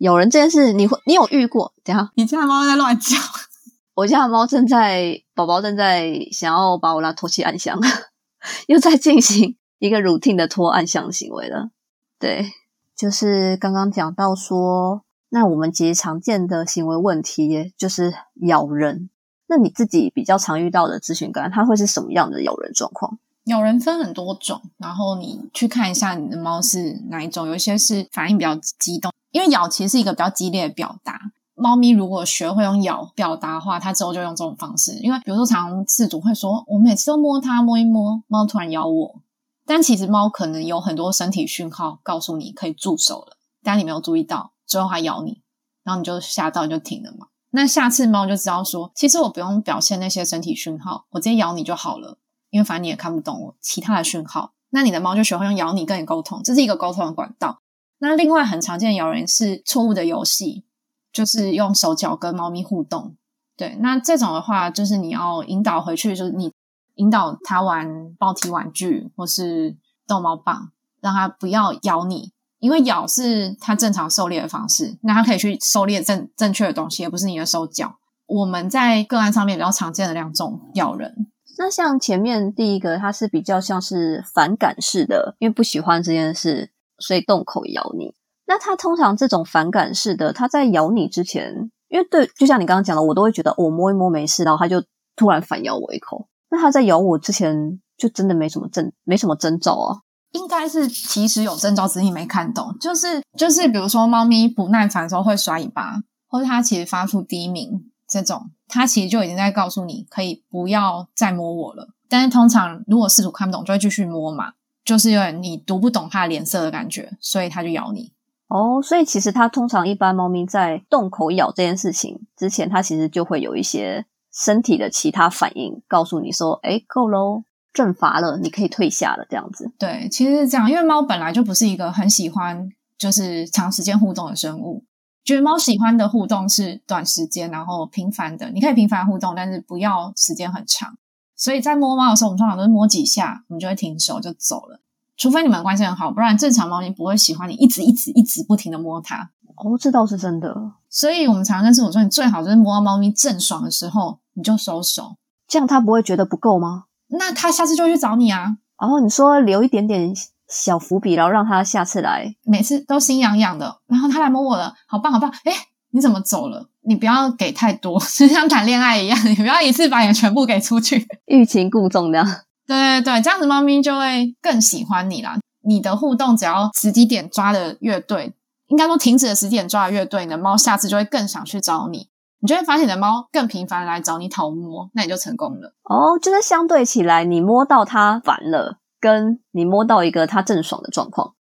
[0.00, 1.72] 咬人这件事，你会你有遇过？
[1.82, 3.16] 等下，你家的猫在乱叫，
[3.96, 7.78] 我家的猫正在宝宝正在想要把我拉拖去暗箱，
[8.68, 11.70] 又在进行一个 routine 的拖暗箱行为了，
[12.18, 12.52] 对。
[12.96, 19.08] 就是刚刚讲到说，那我们其实常见的行为问题就是咬人。
[19.46, 23.18] 那你自己比较常遇到的咨询感，它会是什么样的咬人状况？
[23.50, 27.46] 咬人分很多种，然后你去看一下你的猫是哪一种。
[27.46, 31.20] 有一些是反应比较激动，因为咬其实是一个比较激烈的表达。
[31.54, 34.92] 猫咪如果学会用咬表达的话，它之后就用这种方式。
[35.00, 39.20] 因为比如说，常饲主会说，我每次都摸它摸一摸，猫突然咬我。
[39.66, 45.42] 但其实猫可能有很多身体讯号告诉你可以住手了，但你没有注意到，最后它咬你，
[45.84, 47.26] 然后你就吓到就停了嘛。
[47.50, 52.16] 那下次猫就知道说，其实我不用表现那些身体讯号，我直接咬你就好了，
[52.50, 54.52] 因为反正你也看不懂其他的讯号。
[54.70, 57.58] 那你的猫就学会用咬你跟你沟通，这是一个沟通的管道。
[57.98, 60.64] 那另外很常见咬人是错误的游戏，
[61.12, 63.16] 就是用手脚跟猫咪互动。
[63.56, 66.52] 对，那这种的话，就是你要引导回去，就是你
[66.94, 77.98] 引导它玩抱体玩具或是逗猫棒，让它不要咬你，因为咬是它正常狩猎的方式，那它可以去狩猎正正确的东西，而不是你的手脚。
[78.26, 81.26] 我们在个案上面比较常见的两种咬人，
[81.60, 88.14] 那像前面第一个，它是比较像是反感式的，因为不喜欢这件事，所以动口咬你。
[88.46, 91.70] 那它通常这种反感式的，它在咬你之前。
[91.90, 94.82] 因为对，就像你刚刚讲的，我都会觉得我摸一摸没事，然后它就
[95.16, 96.28] 突然反咬我一口。
[96.48, 99.98] 那它在咬我之前，就真的没什么征，没什么征兆啊。
[100.32, 102.74] 应该是其实有征兆，只是你没看懂。
[102.80, 105.96] 就是就是，比如说猫咪不耐烦的时候会甩尾巴，
[106.26, 111.88] 或者它其实发出低鸣这种，它其实就已经在告诉你可以不要再摸我了。
[112.08, 118.12] 但是通常如果事主看不懂，就会继续摸嘛，就是有点你读不懂它的脸色的感觉，所以它就咬你。
[118.48, 129.70] 哦，所以其实它通常一般猫咪在洞口咬这件事情之前，它其实就会有一些身体的其他反应，告诉你说：“哎，够喽，正乏了，你可以退下了。”这样子。
[129.78, 132.68] 对，其实是这样，因为猫本来就不是一个很喜欢
[132.98, 134.82] 就是长时间互动的生物，
[135.24, 138.50] 就是猫喜欢的互动是短时间，然后频繁的。
[138.50, 140.96] 你可以频繁互动，但是不要时间很长。
[141.36, 144.80] 所以在摸猫的时候，我们通常都是摸几下，我们就会停手就走了。
[145.16, 149.30] 除非你们关系很好，不然正常猫咪不会喜欢你一直一直一直不停的摸它。
[149.56, 150.72] 哦，这倒是真的。
[150.88, 156.84] 所以我们常常跟师傅说，你最好就是摸到猫咪正爽的时候，你就收手，这样它不会觉得不够吗？
[157.08, 158.56] 那它下次就去找你啊。
[158.80, 160.14] 然后你说留一点点
[160.50, 165.30] 小伏笔，然后让它下次来，每次都心痒痒的，然后它来摸我了，好棒好棒。
[165.44, 165.52] 哎，
[165.92, 166.68] 你怎么走了？
[166.82, 172.22] 你不要给太多， 就像谈恋爱一样，你不要一次把你全部给出去， 欲擒故纵的。
[172.66, 175.38] 对对对，这样子猫咪就会更喜欢你啦。
[175.62, 178.32] 你的互动只要时机点抓的越对，
[178.68, 182.08] 应该说停止的时机点抓的越对，你的猫下次就会更想去找你。
[182.42, 185.74] 你就会发现你的猫更频繁来找你讨摸，那你就成功了。
[185.82, 191.34] 哦，就是相对起来，你摸到它烦了，跟你摸到一个他正爽的状况，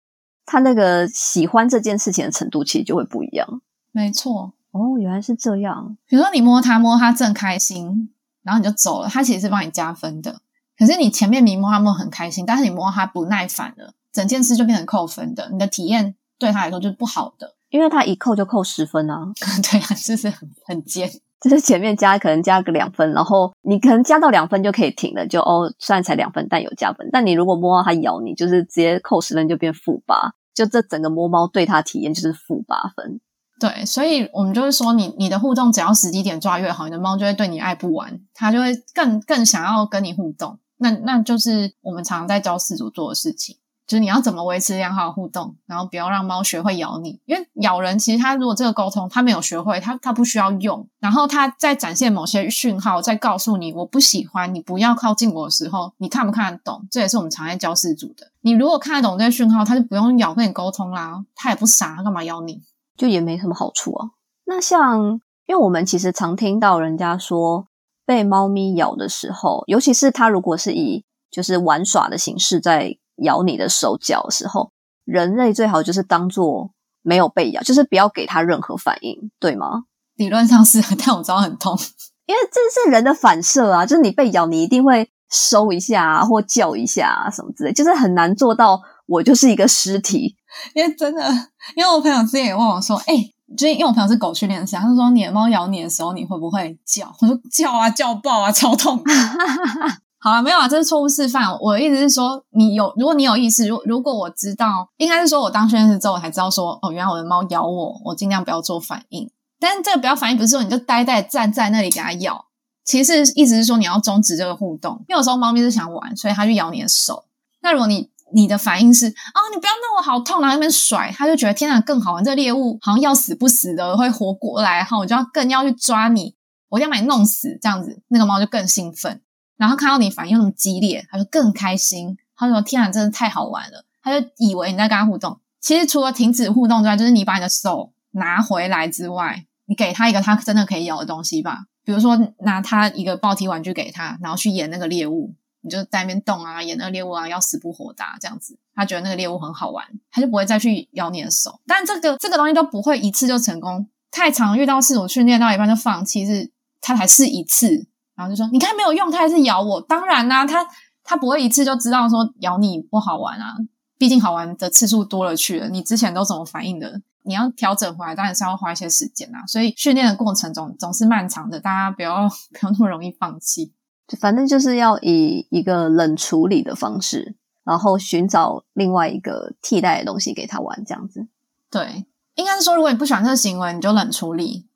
[0.46, 3.60] 他那个喜欢这件事情的程度其实就会不一样。
[3.92, 4.52] 没错。
[4.70, 5.96] 哦，原来是这样。
[6.06, 8.10] 比如说你摸他，摸他正开心，
[8.42, 10.40] 然后你就走了，他其实是帮你加分的。
[10.78, 19.32] 可是你前面明摸他摸很开心，但是你摸他不耐烦了，整件事就变成扣分的，你的体验对他来说就是不好的，因为他一扣就扣十分啊。
[19.70, 27.08] 对啊，就是很很尖，就是前面加可能加个两分，然后你可能加到两分就可以停了，就哦，虽然才两分，但有加分。
[27.12, 33.20] 但你如果摸到它咬你，就是直接扣十分就变负八，就这整个摸猫对它体验就是负八分。
[33.60, 40.58] 对，所以我们就是说，你你的互动只要时机点抓越好，你的猫就会对你爱不完，它就会更更想要跟你互动。
[40.78, 43.56] 那那就是我们常常在教饲主做的事情，
[43.88, 47.18] 就是你要怎么维持良好的互动，然后不要让猫学会咬你。
[47.24, 56.86] 因为咬人其实它如果这个沟通它没有学会，它它不需要用，然后它在展现某些讯号，在告诉你我不喜欢你，不要靠近我的时候，你看不看得懂？
[56.90, 58.30] 这也是我们常在教饲主的。
[58.42, 62.60] 你如果看得懂这些讯号，它就不用咬跟你沟通啦，它也不傻，它干嘛咬你？
[62.96, 64.10] 就也没什么好处啊。
[64.44, 67.66] 那像因为我们其实常听到人家说。
[68.08, 74.72] 被猫咪咬的时候，尤其是它如果是以就是玩耍的形式在咬你的手脚的时候，
[75.04, 76.70] 人类最好就是当做
[77.02, 79.84] 没有被咬，就是不要给它任何反应，对吗？
[80.16, 81.78] 理论上是， 但我知道很痛，
[82.26, 90.36] 因为这是人的反射啊，就是你被咬，你一定会收一下或叫一下啊什么之类，就是很难做到我就是一个尸体，
[90.74, 91.28] 因为真的，
[91.76, 93.32] 因为我朋友之前也问我说，哎。
[93.56, 97.10] 就是因为我朋友是狗训练师，他就说你的猫咬你的时候，你会不会叫？
[97.18, 99.02] 我说叫啊，叫爆啊，超痛。
[100.20, 101.56] 好了，没有啊，这是错误示范。
[101.60, 109.30] 我的意思是说，你有，如果你有意识，如如果我知道，应该是说我当训练师之后，我才知道说，哦，原来我的猫咬我，我尽量不要做反应。
[109.60, 112.46] 但是这个不要反应，不是说你就呆呆站在那里给它咬，
[112.84, 115.04] 其实意思是说你要终止这个互动。
[115.08, 117.24] 因为有时候猫咪是想玩，所以它去咬你的手。
[117.62, 126.34] 那如果你你的反应是啊，你不要弄我好痛，然后那边甩，他就觉得天哪，更好玩，这猎物好像要死不死的会活过来，然后我就要更要去抓你，
[126.68, 129.20] 我要把你弄死，这样子，那个猫就更兴奋，
[129.58, 145.34] 然后看到你反应那么激烈，他就更开心，他说天啊，真的太好玩了，他就以为你在跟他互动，其实除了停止互动之外，就是你把你的手拿回来之外，你给他一个他真的可以咬的东西吧，比如说拿他一个抱体玩具给他，然后去演那个猎物。
[145.60, 151.60] 你就在那边动啊，演那个猎物啊，要死不活的这样子，他觉得那个猎物很好玩，他就不会再去咬你的手。
[151.66, 157.88] 但这个这个东西都不会一次就成功，太常遇到是我训练到一半就放弃，是他才试一次，
[158.18, 159.80] 然后就说你看没有用，它还是咬我。
[159.80, 160.66] 当然啦，它
[161.04, 163.54] 它不会一次就知道说咬你不好玩啊，
[163.96, 167.00] 毕竟好玩的次数多了去了，你之前都怎么反应的？
[167.22, 169.46] 你要调整回来，当然是要花一些时间啊。
[169.46, 173.72] 所以训练的过程总总是漫长的，大家不要不要那么容易放弃。
[174.18, 181.28] 反正就是要以一个冷处理的方式，然后寻找另外一个替代的东西给他玩，这样子。
[181.70, 184.67] 对，应该是说，如果你不喜欢这个行为，你就冷处理。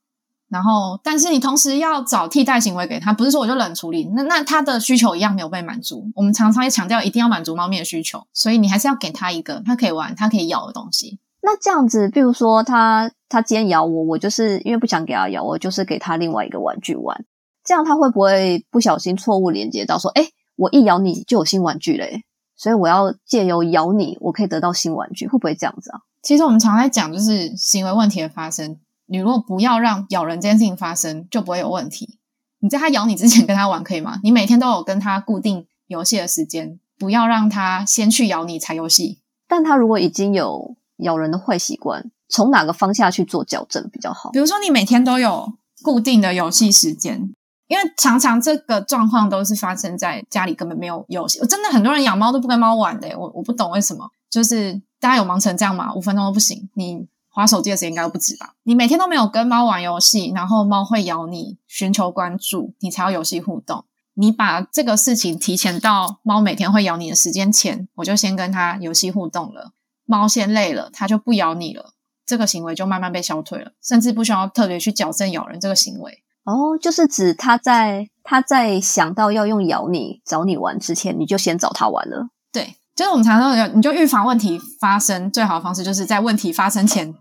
[0.52, 6.06] 然后，但是你同时要找替代行为给他，不是说我就冷处理，那那他的需求一样没有被满足。
[6.14, 11.18] 我们常常也强调一定要满足猫咪的需求，所以你还是要给他一个他可以玩、他可以咬的东西。
[11.40, 17.24] 那这样子，比如说他他今天咬我，我就是因为不想给他咬，我就是给他另外一个玩具玩，
[17.64, 22.24] 这样他会不会不小心错误连接到说，哎，我一咬你就有新玩具嘞？
[22.56, 26.00] 所以我要借由咬你，我可以得到新玩具，会不会这样子啊？
[26.22, 28.76] 其实我们常在讲，就是行为问题的发生。
[29.12, 32.18] 你如果不要让咬人这件事情发生，就不会有问题。
[32.60, 34.18] 你在它咬你之前跟它玩可以吗？
[34.22, 39.18] 你每天都有跟它固定游戏的时间，不要让它先去咬你才游戏。
[39.46, 44.30] 但它如果已经有咬人的坏习惯，从哪个方向去做矫正比较好？
[44.30, 45.52] 比如说，你每天都有
[45.82, 47.34] 固定的游戏时间，
[47.68, 51.38] 因为常常这个状况都是发生在家里根本没有游戏。
[51.40, 55.92] 我真的很多人养猫都不跟猫玩的，我我不懂为什么，就是大家有忙成这样吗？
[55.92, 57.06] 五分钟都不行，你。
[57.32, 58.54] 花手机的时间应该不止吧？
[58.62, 63.86] 你每天都没有跟猫玩游戏，然后猫会咬你，寻求关注，你才要游戏互动。
[64.14, 69.72] 你把这个事情提前到猫每天会咬你的时间前，我就先跟它游戏互动了。
[70.04, 71.94] 猫先累了，它就不咬你了，
[72.26, 76.22] 这个行为就慢慢被消退了，甚至不需要特别去矫正咬人这个行为。
[76.44, 82.28] 哦，就是指它在它在想到要用咬你找你玩之前，你就先找它玩了。
[82.52, 87.14] 对，就是我们常说，你就预防问题发生最好的方式，就是在问题发生前。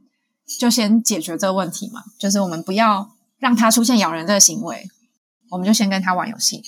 [0.60, 4.88] 就先解决这个问题嘛，就是我们不要让它出现咬人这个行为，
[5.50, 6.64] 我们就先跟他玩游戏，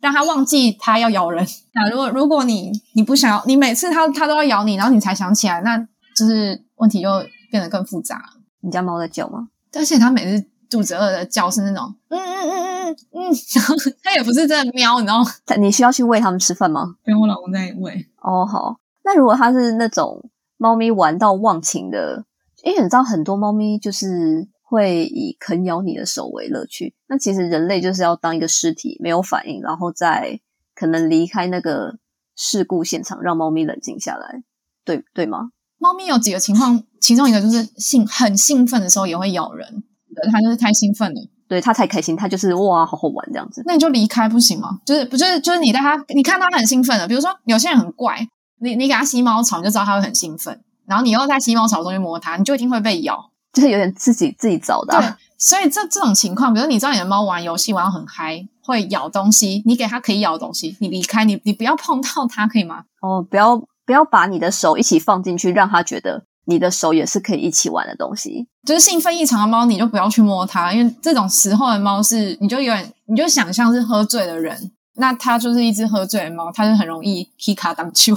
[0.00, 1.46] 让他忘记他要咬人。
[1.72, 5.78] 那如果如果你你不想要，你每次它它都要咬你，然后你才想起来，那
[6.16, 7.08] 就是问题就
[7.50, 8.30] 变得更复杂。
[8.60, 9.48] 你家猫在叫吗？
[9.74, 13.22] 而且它每次肚子饿的叫是那种嗯嗯嗯嗯嗯，
[13.54, 15.30] 然后它也不是真的喵，你知道吗？
[15.58, 16.96] 你需要去喂它们吃饭吗？
[17.04, 18.06] 跟我老公在喂。
[18.22, 18.76] 哦，好。
[19.04, 22.24] 那如果它是那种猫咪玩到忘情的？
[22.64, 26.94] 因为你知道，很多猫咪就是会以啃咬你的手为乐趣。
[27.08, 30.40] 那其实人类就是要当一个尸体，没有反应，然后再
[30.74, 31.98] 可能离开那个
[32.36, 34.42] 事故现场，让猫咪冷静下来，
[34.84, 35.50] 对对吗？
[35.78, 39.84] 猫咪有几个情况，其中一个就是兴很兴奋的时候也会咬人，
[40.32, 43.62] 它就是太兴奋了，对它太开心，它就是哇好好玩这样子。
[43.64, 44.80] 那你就离开不行吗？
[44.84, 48.26] 就是不就是就是你带它，你看它很兴奋了，比如说有些人很怪，
[48.60, 50.60] 你你给它吸猫草，你就知道它会很兴奋。
[50.88, 54.98] 然后你又在吸猫草中去摸它，你就一定会被咬，就是有点自己自己找的。
[54.98, 62.84] 对，所以这这种情况，比如你知道你的猫玩游戏玩到很嗨，会咬东西，你给它可以咬的东西，你离开，你你不要碰到它，可以吗？
[63.02, 68.48] 哦，不要不要把你的手一起放进去，让它觉得你的手也是可以一起玩的东西。
[68.66, 78.16] 就是兴奋异常的猫，你就不要去摸它，因为这种时候的猫是，你就有点，你就想象是喝醉的人，那它就是一只喝醉的猫，它就很容易 k 卡当丘。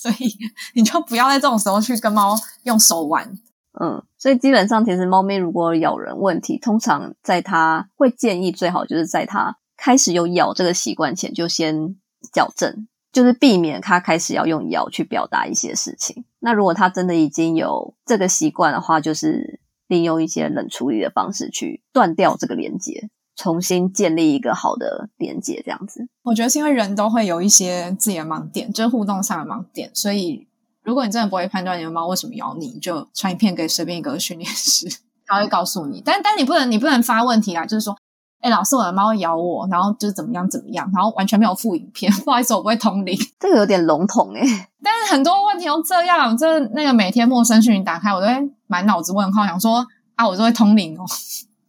[0.00, 0.34] 所以
[0.74, 3.38] 你就不要在这种时候去跟猫用手玩。
[3.78, 11.96] 嗯，所以基本上其实猫咪如果咬人问题，通常在它会建议最好就是在它开始有咬这个习惯前就先
[12.32, 16.24] 矫正，就是避免它开始要用咬去表达一些事情。
[16.38, 23.10] 那如果它真的已经有这个习惯的话，就是利用一些冷处理的方式去断掉这个连接。
[23.36, 29.90] 重新建立一个好的连接，这样子，我觉得是因为人都会有一些自己的盲点，就是互动上的盲点。
[29.94, 30.46] 所以，
[30.82, 34.86] 如果你真的不会判断你的猫为什么咬你，你就传一片给随便一个训练师，
[35.26, 36.02] 他会告诉你。
[36.04, 37.96] 但但你不能，你不能发问题啊，就是说，
[38.40, 44.42] 哎，老师，我的猫咬我，然后就是怎么样怎么样，然后完全没有附影片， 不好意思，我不会通灵， 这个有点笼统哎。
[44.82, 48.34] 但是很多问题都这样，这那个每天陌生讯打开，我都会
[48.66, 51.04] 满脑子问号，想说啊，我就会通灵哦。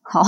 [0.01, 0.22] 好。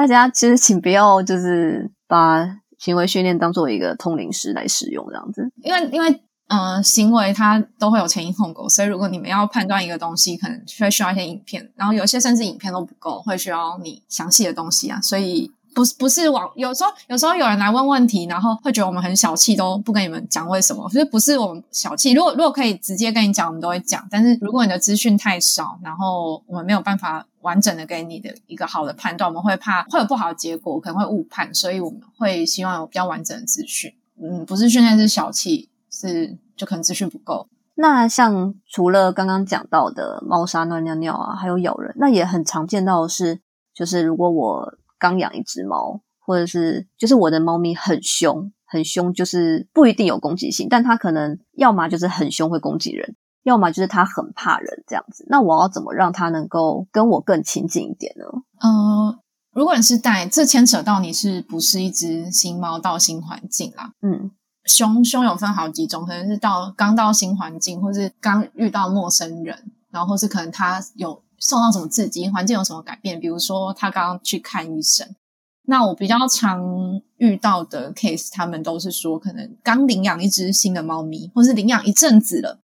[0.00, 2.42] 大家其实请不要就是把
[2.78, 15.52] 行为训练当做一个通灵师来使用这样子，因为因为嗯行为它都会有前因后果，所以如果你们要判断一个东西，可能会需要一些影片，然后有些甚至影片都不够，会需要你详细的东西啊，所以。
[15.72, 20.88] 不是不是网，有时候有时候有人来问问题，然后会觉得我们很小气，都不跟你们讲为什么。
[20.90, 24.04] 所以不是我们小气，如果如果可以直接跟你讲，我们都会讲。
[24.10, 33.94] 但是如果你的资讯太少，然后我们没有办法完整的给你的一个好的判断，我们会怕会有不好的结果，可能会误判，所以我们会希望有比较完整的资讯。
[34.22, 37.48] 嗯，不是训练是小气，是就可能资讯不够。
[37.74, 43.40] 那像除了刚刚讲到的猫砂乱尿尿啊，还有咬人，那也很常见到的是，
[43.74, 44.74] 就是如果我。
[45.00, 55.24] 刚养一只猫，或者是就是我的猫咪很凶，很凶，就是不一定有攻击性，但它可能要么就是很凶会攻击人，要么就是它很怕人这样子。
[55.28, 58.24] 那我要怎么让它能够跟我更亲近一点呢？
[58.60, 59.18] 呃，
[59.52, 63.92] 如果你是带，这牵扯到你是不是一只新猫到新环境啦？
[64.02, 64.30] 嗯，
[64.64, 75.08] 凶凶有分好几种，可能是到刚到新环境，或是刚遇到陌生人，然后或是可能他有受到什么刺激，环境有什么改变，比如说他刚刚去看医生。
[75.64, 76.60] 那我比较常
[77.18, 82.59] 遇到的 case，他们都是说，可能刚领养一只新的猫咪，或是领养一阵子了，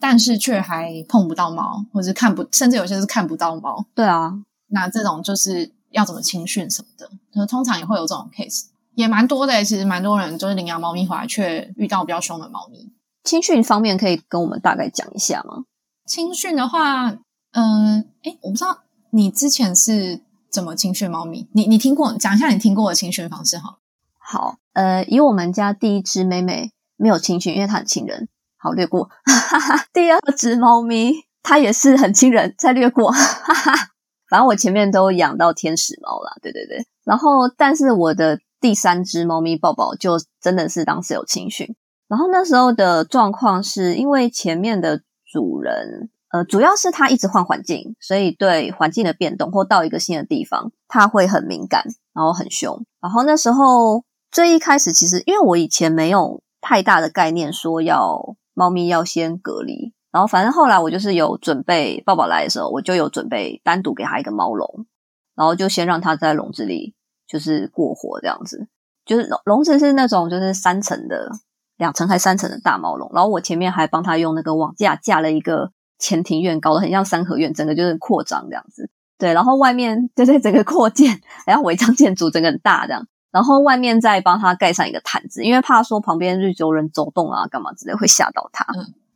[0.00, 3.84] 但是却还碰不到猫，或是看不，甚至有些是看不到猫。
[3.94, 4.32] 对啊，
[4.68, 8.64] 那这种就是要怎么清训什么的，那通常也会有这种 case，
[8.94, 9.64] 也蛮多的。
[9.64, 12.92] 其实蛮多人就是领养猫咪回来，却遇到比较凶的猫咪。
[13.24, 15.64] 清训方面可以跟我们大概讲一下吗？
[16.06, 17.16] 清训的话，
[17.52, 18.80] 嗯，诶，我不知道
[19.10, 20.20] 你之前是。
[20.54, 21.48] 怎么清训猫咪？
[21.50, 22.12] 你你听过？
[22.16, 23.78] 讲一下你听过的清训方式哈。
[24.20, 28.28] 好，呃，以我们家第一只妹妹没有清训，因为它很亲人，
[28.64, 29.10] 好略过。
[29.92, 31.12] 第二只猫咪
[31.42, 33.12] 它也是很亲人，再略过。
[34.28, 36.84] 反正我前面都养到天使猫了，对对对。
[37.04, 41.76] 然后，但是我的第三只猫咪抱抱就真的是当时有情绪。
[42.08, 46.10] 然后那时候的状况是因为前面的主人。
[46.30, 52.84] 呃，主要是它一直换环境，所以对环境的变动或到一个新的地方，它会很敏感，然后很凶。
[53.00, 54.02] 然后那时候
[54.32, 59.92] 最一开始，其实因为我以前没有太大的概念，说要猫咪要先隔离。
[60.10, 64.86] 然后反正后来我就是有准备，抱抱来的时候，我就有准备单独给他一个猫笼，
[65.34, 66.94] 然后就先让它在笼子里
[67.26, 68.68] 就是过活这样子。
[69.04, 71.30] 就是笼笼子是那种就是三层的，
[71.76, 73.10] 两层还三层的大猫笼。
[73.12, 75.72] 然后我前面还帮他用那个网架架了一个。
[75.96, 78.90] 前庭院搞得很像三合院，整个就是扩张这样子。
[79.16, 83.06] 对，然后外面对对，整个扩建， 然后违章建筑，整个很大这样。
[83.34, 88.64] 然后外面再帮他盖上一个毯子，因为怕说旁边就有人走动啊，干嘛之类会吓到他。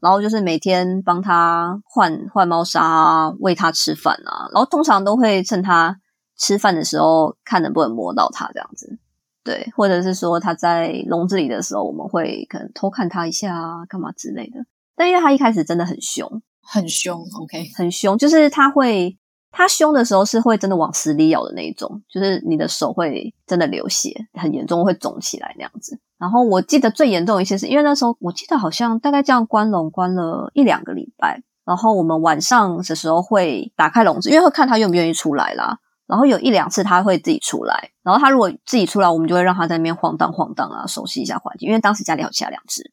[0.00, 4.50] 然后就是每天帮他换换猫砂啊，喂他吃饭啊。
[4.52, 6.00] 然后通常都会趁他
[6.36, 8.98] 吃饭的时候，看能不能摸到他这样子。
[9.44, 14.66] 对，或者是说他在笼子里的时候，我们会可能偷看他一下啊，干嘛之类的。
[14.96, 16.42] 但因为他一开始真的很凶。
[16.70, 19.17] 很凶，OK，很凶，就是他会，
[19.50, 25.98] 他凶的时候是会真的往死里咬的那一种，就是你的手会真的流血，很严重，会肿起来那样子。
[26.18, 35.78] 然后我记得最严重一些是因为那时候我记得好像大概这样关笼关了一两个礼拜，然后我们晚上的时候会打开笼子，因为会看他愿不愿意出来啦。
[36.06, 41.68] 然后有一两次他会自己出来，然后他如果自己出来，我们就会让他在那边晃荡晃荡啊，熟悉一下环境。
[41.68, 42.92] 因为当时家里有其他两只，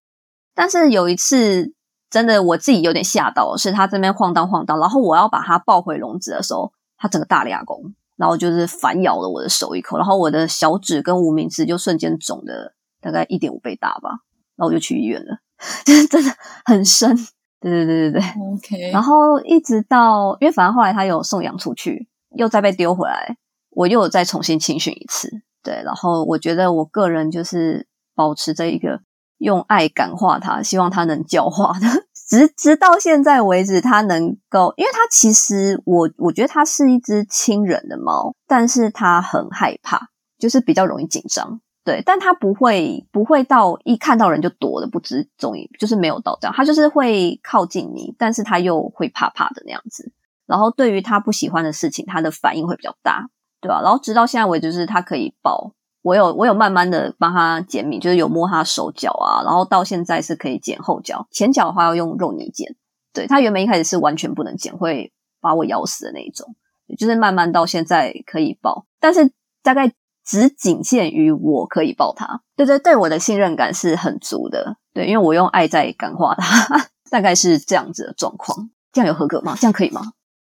[0.55, 1.73] 但是有一次。
[2.09, 14.09] 真的，我自己有点吓到，是他这边晃荡晃荡，然后我要把它抱回笼子的时候，它整个大俩弓，然后就是反咬了我的手一口，然后我的小指跟无名指就瞬间肿的大概一点五倍大吧，
[14.55, 15.39] 然后我就去医院了，
[15.83, 16.31] 真的
[16.63, 17.13] 很深，
[17.59, 18.21] 对对对对对
[18.53, 18.91] ，OK。
[18.91, 23.35] 然后一直到，因为反正后来他有送养出去，又再被丢回来，
[23.71, 29.01] 我又再重新清训一次，对，然后我觉得我个人就是保持着一个。
[29.37, 31.87] 用爱感化它，希望它能教化的。
[32.27, 40.07] 直直到现在为止，它能够，因为它其实我我觉得它是一只亲人的猫，但是它很害怕，
[40.39, 41.61] 就是比较容易紧张。
[41.83, 46.53] 对，但它不会不会到一看到人就躲的不知踪影，就是没有到这样。
[46.55, 50.11] 它就是会靠近你，但是它又会怕怕的那样子。
[50.47, 53.27] 然后对于它不喜欢的事情，它的反应会比较大，
[53.61, 53.81] 对吧？
[53.83, 55.73] 然后直到现在为止，是它可以抱。
[56.05, 62.75] 我有我有慢慢的帮他剪米，就是有摸他手脚啊，然后到现在是可以剪后脚，前脚的话要用肉泥剪。
[63.11, 66.55] 对他原本一开始是完全不能剪，会把我咬死的那一种，
[66.95, 69.31] 就是慢慢到现在可以抱，但是
[69.63, 69.91] 大概
[70.23, 72.41] 只仅限于我可以抱他。
[72.55, 78.69] 对对对，我的信任感是很足的，对，因为我用爱在感化他， 大概是这样子的状况。
[78.93, 79.57] 这样有合格吗？
[79.59, 80.11] 这样可以吗？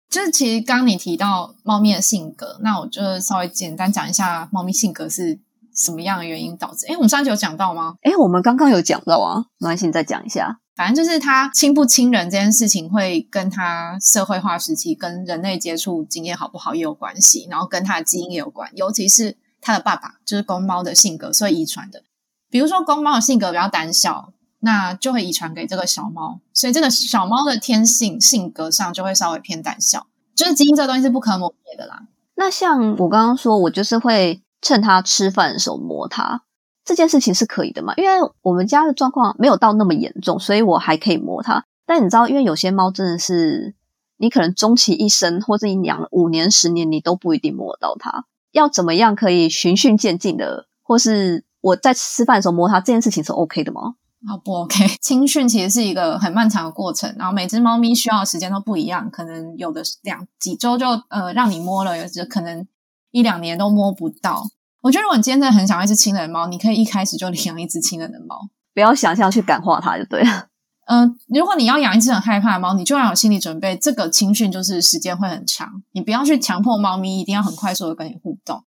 [0.08, 5.38] 就是其实刚你提到猫咪的性格，那我就稍微简单讲一下猫咪性格是
[5.74, 6.86] 什么样的原因导致。
[6.86, 7.96] 哎，我们上集有讲到吗？
[8.02, 10.60] 哎，我们刚刚有讲到啊，没关系，你再讲一下。
[10.76, 22.02] 反正就是它亲不亲人这件事情，会跟它社会化时期跟人类接触经验好不好也有关系，然后跟它的基因也有关，尤其是它的爸爸就是公猫的性格，所以遗传的。
[22.48, 24.32] 比如说公猫的性格比较胆小。
[24.60, 32.02] 那就会遗传给这个小猫，所以这个小猫的天性性格上就会稍微偏胆小，就是基因这东西是不可磨灭的啦。
[32.34, 36.42] 那像我刚刚说，我就是会趁它吃饭的时候摸它，
[36.84, 37.94] 这件事情是可以的嘛？
[37.96, 41.64] 因为我们家的状况没有到那么严重，所以我还可以摸它。
[41.86, 43.74] 但你知道，因为有些猫真的是
[44.16, 48.24] 你可能终其一生，或者你养了五年、十年，你都不一定摸到它。
[48.52, 53.94] 要怎么样可以循序渐进的，或是我在吃饭的时候摸它，这件事情是 OK 的吗？
[54.26, 54.86] 啊，不 OK。
[55.00, 62.66] 青训其实是一个很漫长的过程，然后每只猫咪需要的时间都不一样，可能有的两几周就呃让你摸了，有的可能
[63.10, 64.48] 一两年都摸不到。
[64.82, 70.46] 我觉得如果你今天真的很想要一只亲人的猫，你可以一开始就领 养一只亲人的猫，不要想象去感化它就对了。
[70.86, 78.62] 嗯， 如果你要养一只很害怕的猫，你就要有心理准备，这个青训就是时间会很长，你不要去强迫猫咪一定要很快速的跟你互动。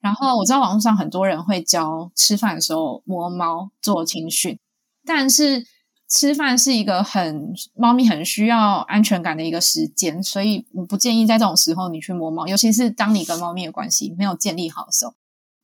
[0.00, 4.58] 然后我知道网络上很多人会教吃饭的时候摸猫做青训，
[5.04, 5.64] 但是
[6.08, 15.14] 吃饭是一个很猫咪很需要安全感的一个时间，所以我不建议在这种时候你去摸猫，尤其是当你跟猫咪的关系没有建立好的时候，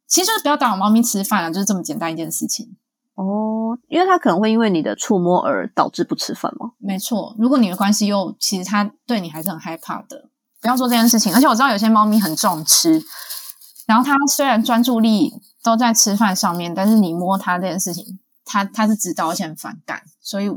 [0.06, 2.76] 其实就是不要打扰猫咪吃饭啊，就是这么简单一件事情。
[3.14, 6.70] 哦，因为它可能会因为你的触摸而导致不吃饭吗？
[6.78, 10.30] 没错，如果你的关系又其实它对你还是很害怕的，
[10.62, 11.34] 不要做这件事情。
[11.34, 13.02] 而且我知道有些猫咪很重吃，
[13.86, 15.34] 然后它虽然专注力
[15.64, 20.48] 都在吃饭上面，但是你摸它这件事情，它它是知道而且很反感，所以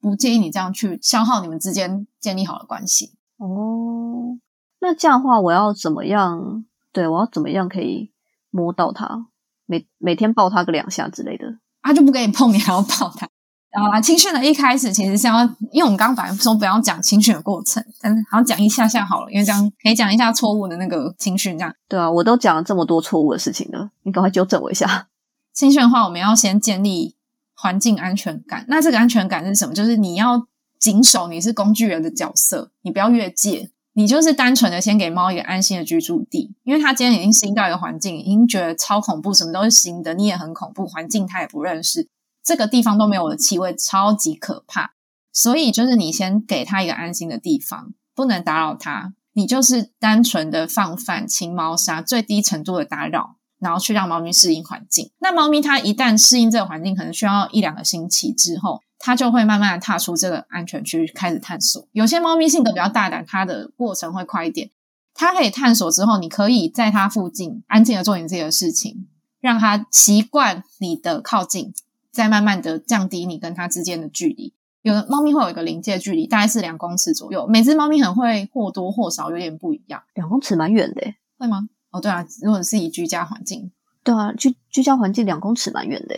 [0.00, 3.12] 不建议你这样去消耗你们之间建立好的关系。
[3.38, 4.38] 哦，
[4.80, 6.64] 那这样的话，我要怎么样？
[6.92, 8.12] 对我要怎么样可以
[8.50, 9.26] 摸到他？
[9.66, 11.58] 每每天抱他个两下之类的。
[11.82, 13.28] 他就不给你碰，你还要抱他。
[13.70, 21.56] 然后啊，青训的一开始其实是要，因为我们刚刚本来说不要讲青训的过程，但是好像讲一下下好了，因为这样可以讲一下错误的那个青训。
[21.56, 25.06] 这样对啊，我都讲了这么多错误的事情了，你赶快纠正我一下。
[25.52, 27.16] 青训的话，我们要先建立
[27.60, 28.64] 环境安全感。
[28.68, 29.74] 那这个安全感是什么？
[29.74, 30.46] 就是你要
[30.78, 33.70] 谨守你是工具人的角色，你不要越界。
[33.92, 42.08] 你就是单纯的先给猫一个安心的居住地，因为它今天已经新到一个环境，已经觉得超恐怖，什么都是新的，你也很恐怖，环境它也不认识，
[42.42, 44.94] 这个地方都没有我的气味，超级可怕。
[45.32, 49.12] 所以就是你先给它一个安心的地方，不能打扰它。
[49.32, 55.10] 你就是单纯的放饭、清猫砂，最低程度的打扰，然后去让猫咪适应环境。
[55.20, 58.80] 那猫咪它一旦适应这个环境，可能需要一两个星期之后。
[59.02, 61.88] 它就会慢慢的踏出这个安全区，开始探索。
[61.92, 64.68] 有些猫咪性格比较大胆，它的过程会快一点。
[65.14, 69.08] 它可以探索之后，你可以在它附近安静的做你自己的事情，
[69.40, 71.72] 让它习惯你的靠近，
[72.12, 74.52] 再慢慢的降低你跟它之间的距离。
[74.82, 77.46] 有的猫咪会有一个临界距离，大概是两公尺左右。
[77.46, 80.02] 每只猫咪很会或多或少有点不一样。
[80.12, 81.70] 两公尺蛮远的，会吗？
[81.90, 83.70] 哦，对啊，如果是以居家环境，
[84.04, 86.14] 对啊，居居家环境两公尺蛮远的。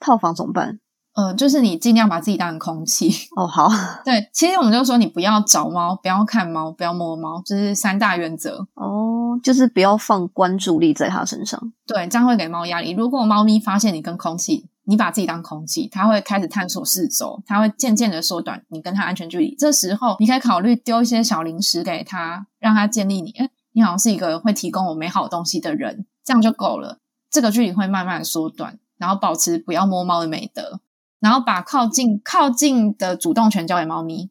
[0.00, 0.78] 套房怎么办？
[1.14, 3.46] 呃，就是你尽量把自己当成空气哦。
[3.46, 3.68] 好，
[4.02, 9.38] 对，其实我们就说你不要找猫，不要看猫，不要摸猫，这是三大原则哦。
[9.42, 12.90] 就是不要放关注力在它身上，对，这样会给猫压力。
[12.92, 19.54] 如果猫咪发现你跟空气，你把自己当空气，它会开始探索四周，它会渐渐的缩短你跟它安全距离。
[19.58, 26.98] 这时候你可以考虑丢一些小零食给它，让它建立你，哎，你好像是一个会提供我美好东西的人，这样就够了。
[27.30, 30.80] 这个距离会慢慢的缩短，然后保持不要摸猫的美德。
[31.20, 34.28] 然后把靠近靠近的主动权交给猫咪，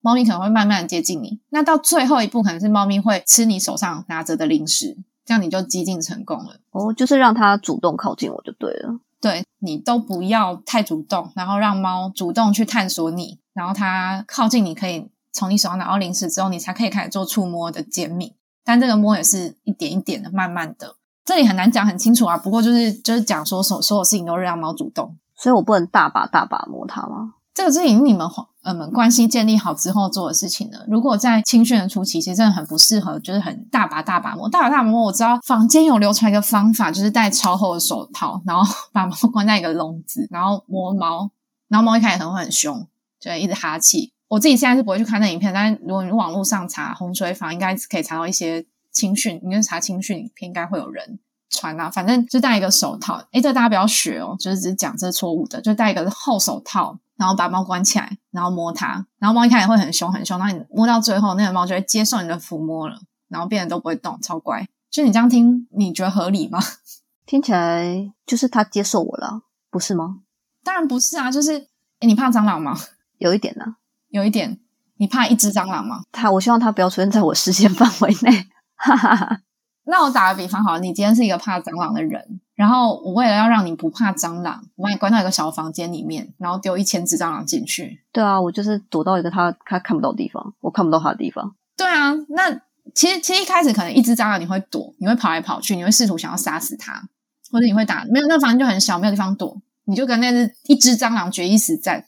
[0.00, 1.38] 猫咪可能会慢慢接近你。
[1.50, 4.96] 那到最后一步，可能是猫咪会吃你手上拿着的零食，
[5.26, 6.56] 这样你就激进成功了。
[6.70, 8.98] 哦，就是让它主动靠近我就对了。
[9.20, 18.32] 对你都不要太主动，然后让猫主动去探索你，然后它靠近你可以从你手上拿到零食之后，你才可以开始做触摸的减敏。
[18.64, 22.36] 但这个摸也是一点一点的，慢慢的，这里很难讲很清楚啊。
[22.36, 25.16] 不过就是就是讲说所所有事情都是让猫主动。
[25.36, 27.34] 所以我不能大把大把摸它吗？
[27.52, 28.26] 这个是以你们
[28.62, 30.78] 呃们关系建立好之后做的事情呢。
[30.88, 34.48] 如果在青训的初期，其实真的很不适合，就是很大把大把摸。
[34.48, 41.30] 大把大把摸，我知道坊间有流传一个方法，就是戴超厚的手套，然后 把猫关在一个笼子，然后摸猫，
[41.68, 42.86] 然后猫一开始可能会很凶，
[43.20, 44.13] 就一直哈气。
[44.34, 51.20] 我自己现在是不会去看那影片，但是如果你网络上查洪水坊，应该可以查到一些青训，应该查青训影片，应该会有人。
[51.50, 53.22] 传啊，反正就戴一个手套。
[53.30, 55.60] 诶这大家不要学哦，就是只讲这是错误的。
[55.60, 64.66] 就戴一个厚手套，然后把猫关起来，然后摸它，然后猫一开始会很凶很凶，然后你摸到最后，那个猫就会接受你的抚摸了，然后变得都不会动，超乖。
[64.90, 66.58] 就你这样听，你觉得合理吗？
[67.24, 70.22] 听起来就是它接受我了，不是吗？
[70.64, 71.68] 当然不是啊，就是
[72.00, 72.76] 你怕蟑螂吗？
[73.18, 73.76] 有一点呢，
[74.14, 74.60] 有一点。
[74.96, 76.02] 你怕一只蟑螂吗？
[76.12, 78.46] 它，我希望它不要出现在我视线范围内。
[78.76, 79.40] 哈哈哈。
[79.86, 88.04] 那我打个比方，好，你今天是一个怕蟑螂的人，然后我为了要让你不怕蟑螂，我把你关到一个小房间里面，然后丢一千只蟑螂进去。
[88.12, 91.56] 对啊，我就是躲到一个他他看不到的地方，我看不到他的地方。
[91.76, 92.52] 对啊，那
[92.94, 97.02] 其实其实一开始可能一只蟑螂你会躲，你会跑来跑去，你会试图想要杀死它，
[97.50, 102.04] 或者你会打没有那个房间就很小，没有地方躲，你就跟那只一只蟑螂决一死战。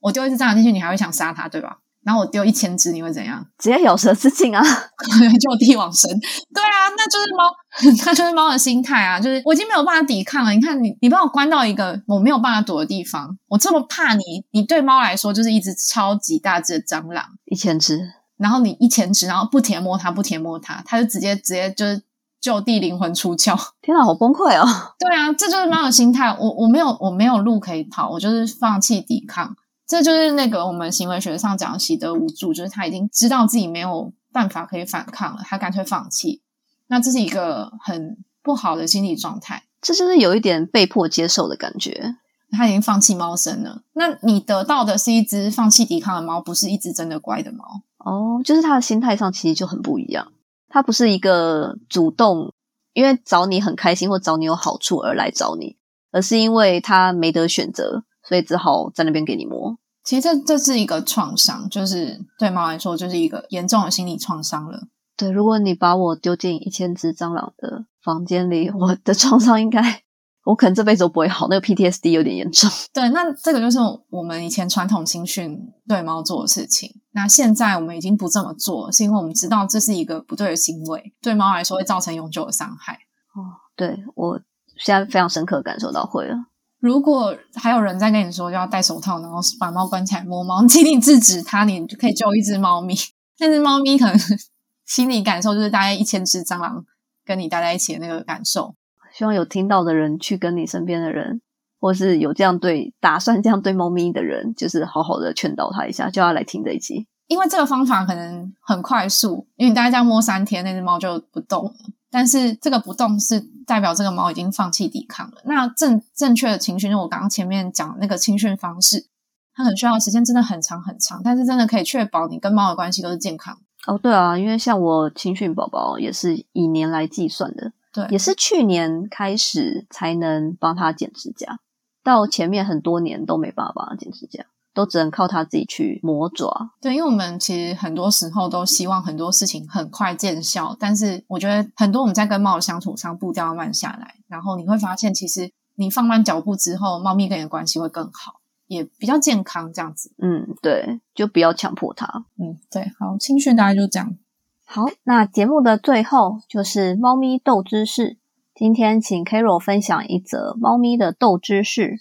[0.00, 1.78] 我丢一只蟑螂进去，你还会想杀它，对吧？
[2.02, 3.44] 然后我丢一千只，你会怎样？
[3.58, 4.62] 直接咬舌自尽啊！
[5.38, 6.10] 就地往生。
[6.54, 7.52] 对啊，那就是猫，
[8.06, 9.20] 那就是猫的心态啊！
[9.20, 10.52] 就是我已经没有办法抵抗了。
[10.52, 14.22] 你看，你你把我关到一个我没有办法躲的地方，我这么怕你，
[14.52, 18.00] 你对猫来说就是一只超级大只的蟑螂，一千只，
[18.38, 22.02] 然后你一千只，然后不舔摸它，不舔摸它，它就直接直接就是
[22.40, 23.54] 就地灵魂出窍。
[23.82, 24.66] 天啊，好崩溃哦！
[24.98, 26.34] 对啊，这就是猫的心态。
[26.40, 29.54] 我我没有我没有路可以跑，我就是放弃抵抗。
[29.90, 36.42] 这就是那个我们行为学上讲习得无助，就是他已经知道自己没有办法可以反抗了，他干脆放弃。
[36.86, 42.14] 那这是一个很不好的心理状态，这就是有一点被迫接受的感觉。
[42.52, 47.82] 他已经放弃猫生了，那你得到的是一只放弃抵抗的猫，不是一只真的乖的猫。
[47.98, 50.32] 哦，就是他的心态上其实就很不一样。
[50.68, 52.54] 他不是一个主动
[52.92, 55.76] 因为找你很开心或找你有好处而来找你，
[56.12, 58.04] 而是因为他没得选择。
[58.30, 59.76] 所以只好在那边给你摸。
[60.04, 64.84] 其实这这是一个创伤，就是对猫来说就是一个严重的心理创伤了。
[65.16, 70.04] 对，如果你把我丢进一千只蟑螂的房间里，我的创伤应该，
[70.44, 71.48] 我可能这辈子都不会好。
[71.48, 72.70] 那个 PTSD 有点严重。
[72.92, 73.78] 对，那这个就是
[74.10, 75.58] 我们以前传统青训
[75.88, 76.88] 对猫做的事情。
[77.10, 82.94] 那现在我们已经不这么做，是因为我们知道这是一个不对的行为，对猫来说会造成永久的伤害。
[83.34, 84.40] 哦，对我
[84.78, 86.36] 现在非常深刻感受到会了。
[86.80, 92.94] 如果还有人在跟你说就要戴手套，然后把猫关起来摸猫， 请你制止他，你就可以救一只猫咪。
[93.38, 94.18] 但是猫咪可能
[94.86, 96.84] 心理感受就是大概一千只蟑螂
[97.24, 98.74] 跟你待在一起的那个感受。
[99.12, 101.42] 希望有听到的人去跟你身边的人，
[101.78, 107.06] 或是有这样对打算这样对猫咪的人，就是好好的劝导他一下，叫他来听这一集。
[107.30, 111.72] 因为这个方法可能很快速，因为你大概这样摸三天，那只猫就不动了。
[112.10, 115.36] 但是这个不动是代表这个猫已经放弃抵抗了。
[115.44, 119.06] 那正正确的情绪，就我刚刚前面讲那个青训方式，
[119.54, 121.22] 它很需要时间，真的很长很长。
[121.22, 123.56] 但是真的可以确保你跟猫的关系都是健康。
[123.86, 131.60] 哦，对啊，因为像我青训宝宝也是以年来计算的，对，也是去年开始才能帮他剪指甲，
[132.02, 134.46] 到前面很多年都没办法帮他剪指甲。
[134.80, 136.70] 都只能靠他自己去磨爪。
[136.80, 150.12] 对，因为我们其实很多时候都希望很多事情很快见效，但是我觉得很多我们在跟猫的相处上步调要慢下来，然后你会发现，其实你放慢脚步之后，猫咪跟你的关系会更好，也比较健康这样子。
[150.22, 152.24] 嗯，对，就不要强迫它。
[152.38, 154.16] 嗯，对，好，青训大概就这样。
[154.64, 158.16] 好，那节目的最后就是猫咪斗知识，
[158.54, 161.98] 今天请 Carol 分享一则猫咪的斗知识。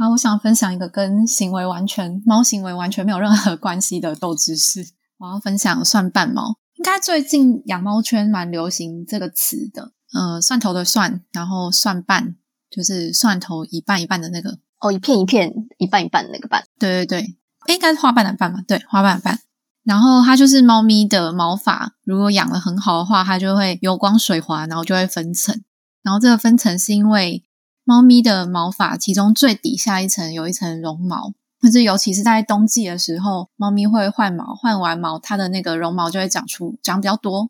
[0.00, 4.82] 好，我想分享一个跟行为完全猫行为完全没有任何关系的斗知识。
[5.18, 9.92] 我要分享蒜瓣猫，应该最近养猫圈蛮流行这个词的。
[10.14, 12.34] 呃，蒜头的蒜，然后蒜瓣
[12.70, 16.64] 就是蒜头一半一半的那个哦，一片一片一半一半的那个瓣。
[16.78, 18.62] 对对对，应该是花瓣的瓣嘛？
[18.66, 19.38] 对，花瓣的瓣。
[19.84, 25.62] 然后它就是猫咪的毛发，如果养的很好的话，它就会油光水滑，然后就会分层。
[26.02, 27.44] 然后这个分层是因为。
[27.90, 37.48] 猫咪的毛发，其中最底下一层有一层绒毛，或者尤其是在冬季的时候，猫咪会换毛，换完毛，它的那个绒毛就会长出长比较多。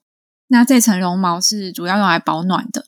[0.49, 2.87] 那这层绒毛是主要用来保暖的。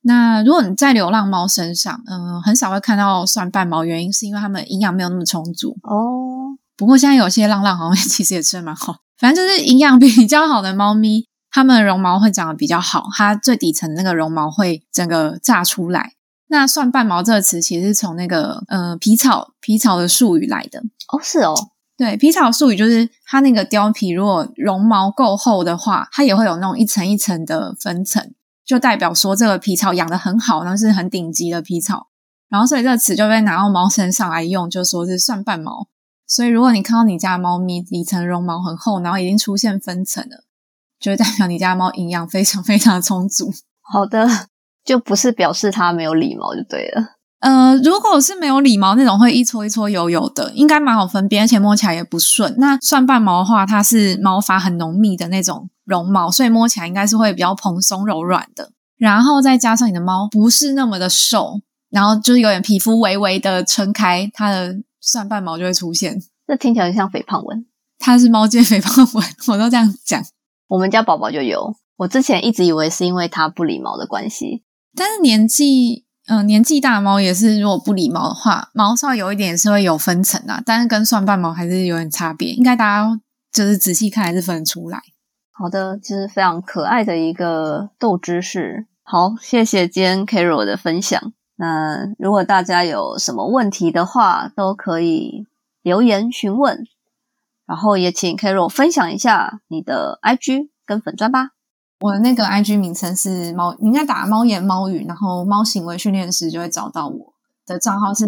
[0.00, 6.56] 那如果你在流浪猫身上，嗯，很少会看到算半毛，原因是因为它们营养没有那么充足哦。
[6.74, 16.14] 不过现在有些浪浪好像 其实也吃的蛮好，反正就是营养比较好的猫咪，它们的绒毛会长得比较好，它最底层那个绒毛会整个炸出来。
[16.48, 20.80] 那蒜瓣毛这个词其实是从那个呃皮草皮草的术语来的
[21.12, 21.54] 哦，是哦，
[21.96, 28.34] 对，皮草术语就是它那个貂皮如果绒毛够厚的话，它也会有那种一层一层的分层，
[28.64, 32.08] 就代表说这个皮草养的很好，那是很顶级的皮草。
[32.50, 35.88] 然后所以这个词就被拿到猫身上来用，就说是蒜瓣毛。
[36.26, 40.44] 所以如果你看到你家猫咪底层绒毛很厚，然后已经出现分层了，
[41.00, 43.52] 就代表你家猫营养非常非常充足。
[43.80, 44.28] 好的。
[44.84, 47.14] 就不是表示它没有礼貌就对了。
[47.40, 52.54] 呃，如果是没有礼貌那种会一撮一撮油油的，应该蛮好分辨，而且摸起来也不顺。
[52.56, 58.70] 那蒜瓣毛的话，它是毛发很浓密的那种绒毛，所以摸起来应该是会比较蓬松柔软的。
[58.96, 61.60] 然后再加上你的猫不是那么的瘦，
[61.90, 66.22] 然后就是有点皮肤微微的撑开，它的蒜瓣毛就会出现。
[66.46, 67.66] 这听起来像肥胖纹，
[67.98, 70.22] 它是猫界肥胖纹， 我都这样讲。
[70.68, 74.62] 我们家宝宝就有，我之前一直以为是因为它不理毛的关系。
[74.96, 80.62] 但是年纪，嗯，年纪大的猫也是，如果不理毛的话，毛稍有一点是会有分层啊。
[80.64, 83.20] 但是跟蒜瓣毛还是有点差别，应该大家
[83.52, 85.00] 就是仔细看还是分得出来。
[85.52, 88.86] 好的，其实非常可爱的一个斗知识。
[89.02, 91.32] 好，谢谢今天 Carol 的分享。
[91.56, 95.46] 那如果大家有什么问题的话，都可以
[95.82, 96.84] 留言询问。
[97.66, 101.50] 然后也请 Carol 分享一下你的 IG 跟粉砖吧。
[102.00, 107.34] 我的那个 IG 名称是猫，你应该打猫言猫语，然后猫行为训练师就会找到我
[107.64, 108.26] 的账号是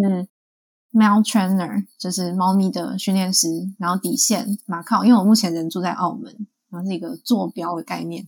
[0.93, 3.49] m a l Trainer，就是猫咪的训练师，
[3.79, 6.35] 然后底线马靠，因为我目前人住在澳门，
[6.71, 8.27] 然后是一个坐标的概念，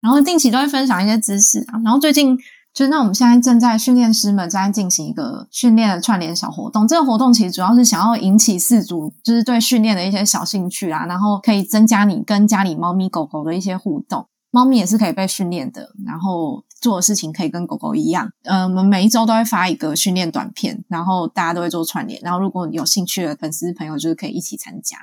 [0.00, 2.38] 然后定期都会分享一些知识啊，然后最近
[2.72, 14.26] 就是那我们现在正在训练师们在进行一个训练的串联小活动，这个活动其实主要是想要引起四组就是对训练的一些小兴趣啊，然后可以增加你跟家里猫咪狗狗的一些互动。
[14.50, 18.32] 猫咪也是可以被训练的，然后做的事情可以跟狗狗一样。
[18.42, 22.20] 呃，我们每一周都会发一个训练短片，然后大家都会做串联。
[22.22, 24.96] 然后如果有兴趣的粉丝朋友，就是可以一起参加。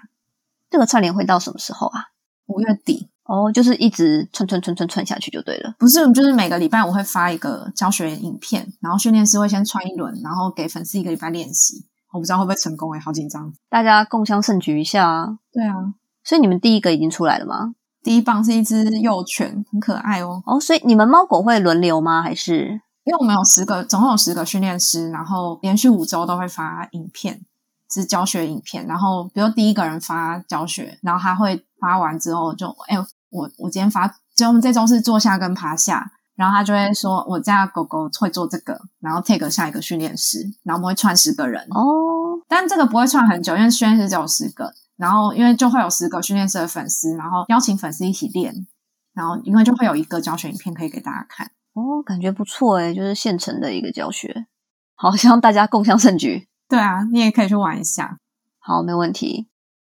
[0.70, 2.06] 这个串联会到什么时候啊？
[2.48, 5.76] 五月底哦，就是一直串串串串串下去就对了。
[5.80, 11.86] 不是，就是每个礼拜我会发一个教学影片，然后训练师会先串一轮，然后给粉丝一个礼拜练习。
[12.12, 13.54] 我不知道会不会成功诶，好紧张！
[13.70, 15.38] 大家共襄盛举一下啊！
[15.52, 15.94] 对啊，
[16.24, 17.76] 所以你们第一个已经出来了吗？
[18.08, 20.42] 第一棒是一只幼犬，很可爱哦。
[20.46, 22.22] 哦，所以你们猫狗会轮流吗？
[22.22, 22.70] 还是
[23.04, 27.42] 因为我们有十个，总共有十个训练师，然后连续五周都会发影片，
[27.94, 28.88] 是教学影片。
[28.88, 32.98] 然后比如第一个人发教学，然后他会发完之后就，哎，
[33.30, 44.72] 我我今天发，就我们这周是坐下跟趴下，然后他就会说，我家狗狗会做这个，然后 take 下一个训练师，然后我们会串十个人哦，但这个不会串很久，因为训练师只有十个。
[44.98, 48.68] 然后，因为就会有十个训练师的粉丝，然后邀请粉丝一起练，
[49.14, 54.48] 然后因为就会有一个教学影片可以给大家看哦，感觉不错诶就是现成的一个教学，
[54.96, 56.48] 好，希望大家共襄盛举。
[56.68, 58.18] 对啊，你也可以去玩一下，
[58.60, 59.48] 好，没问题。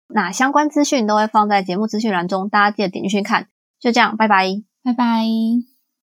[0.08, 3.48] 那相关资讯都会放在节目资讯栏中，大家记得点进去看。
[3.80, 5.81] 就这样，拜拜，拜拜。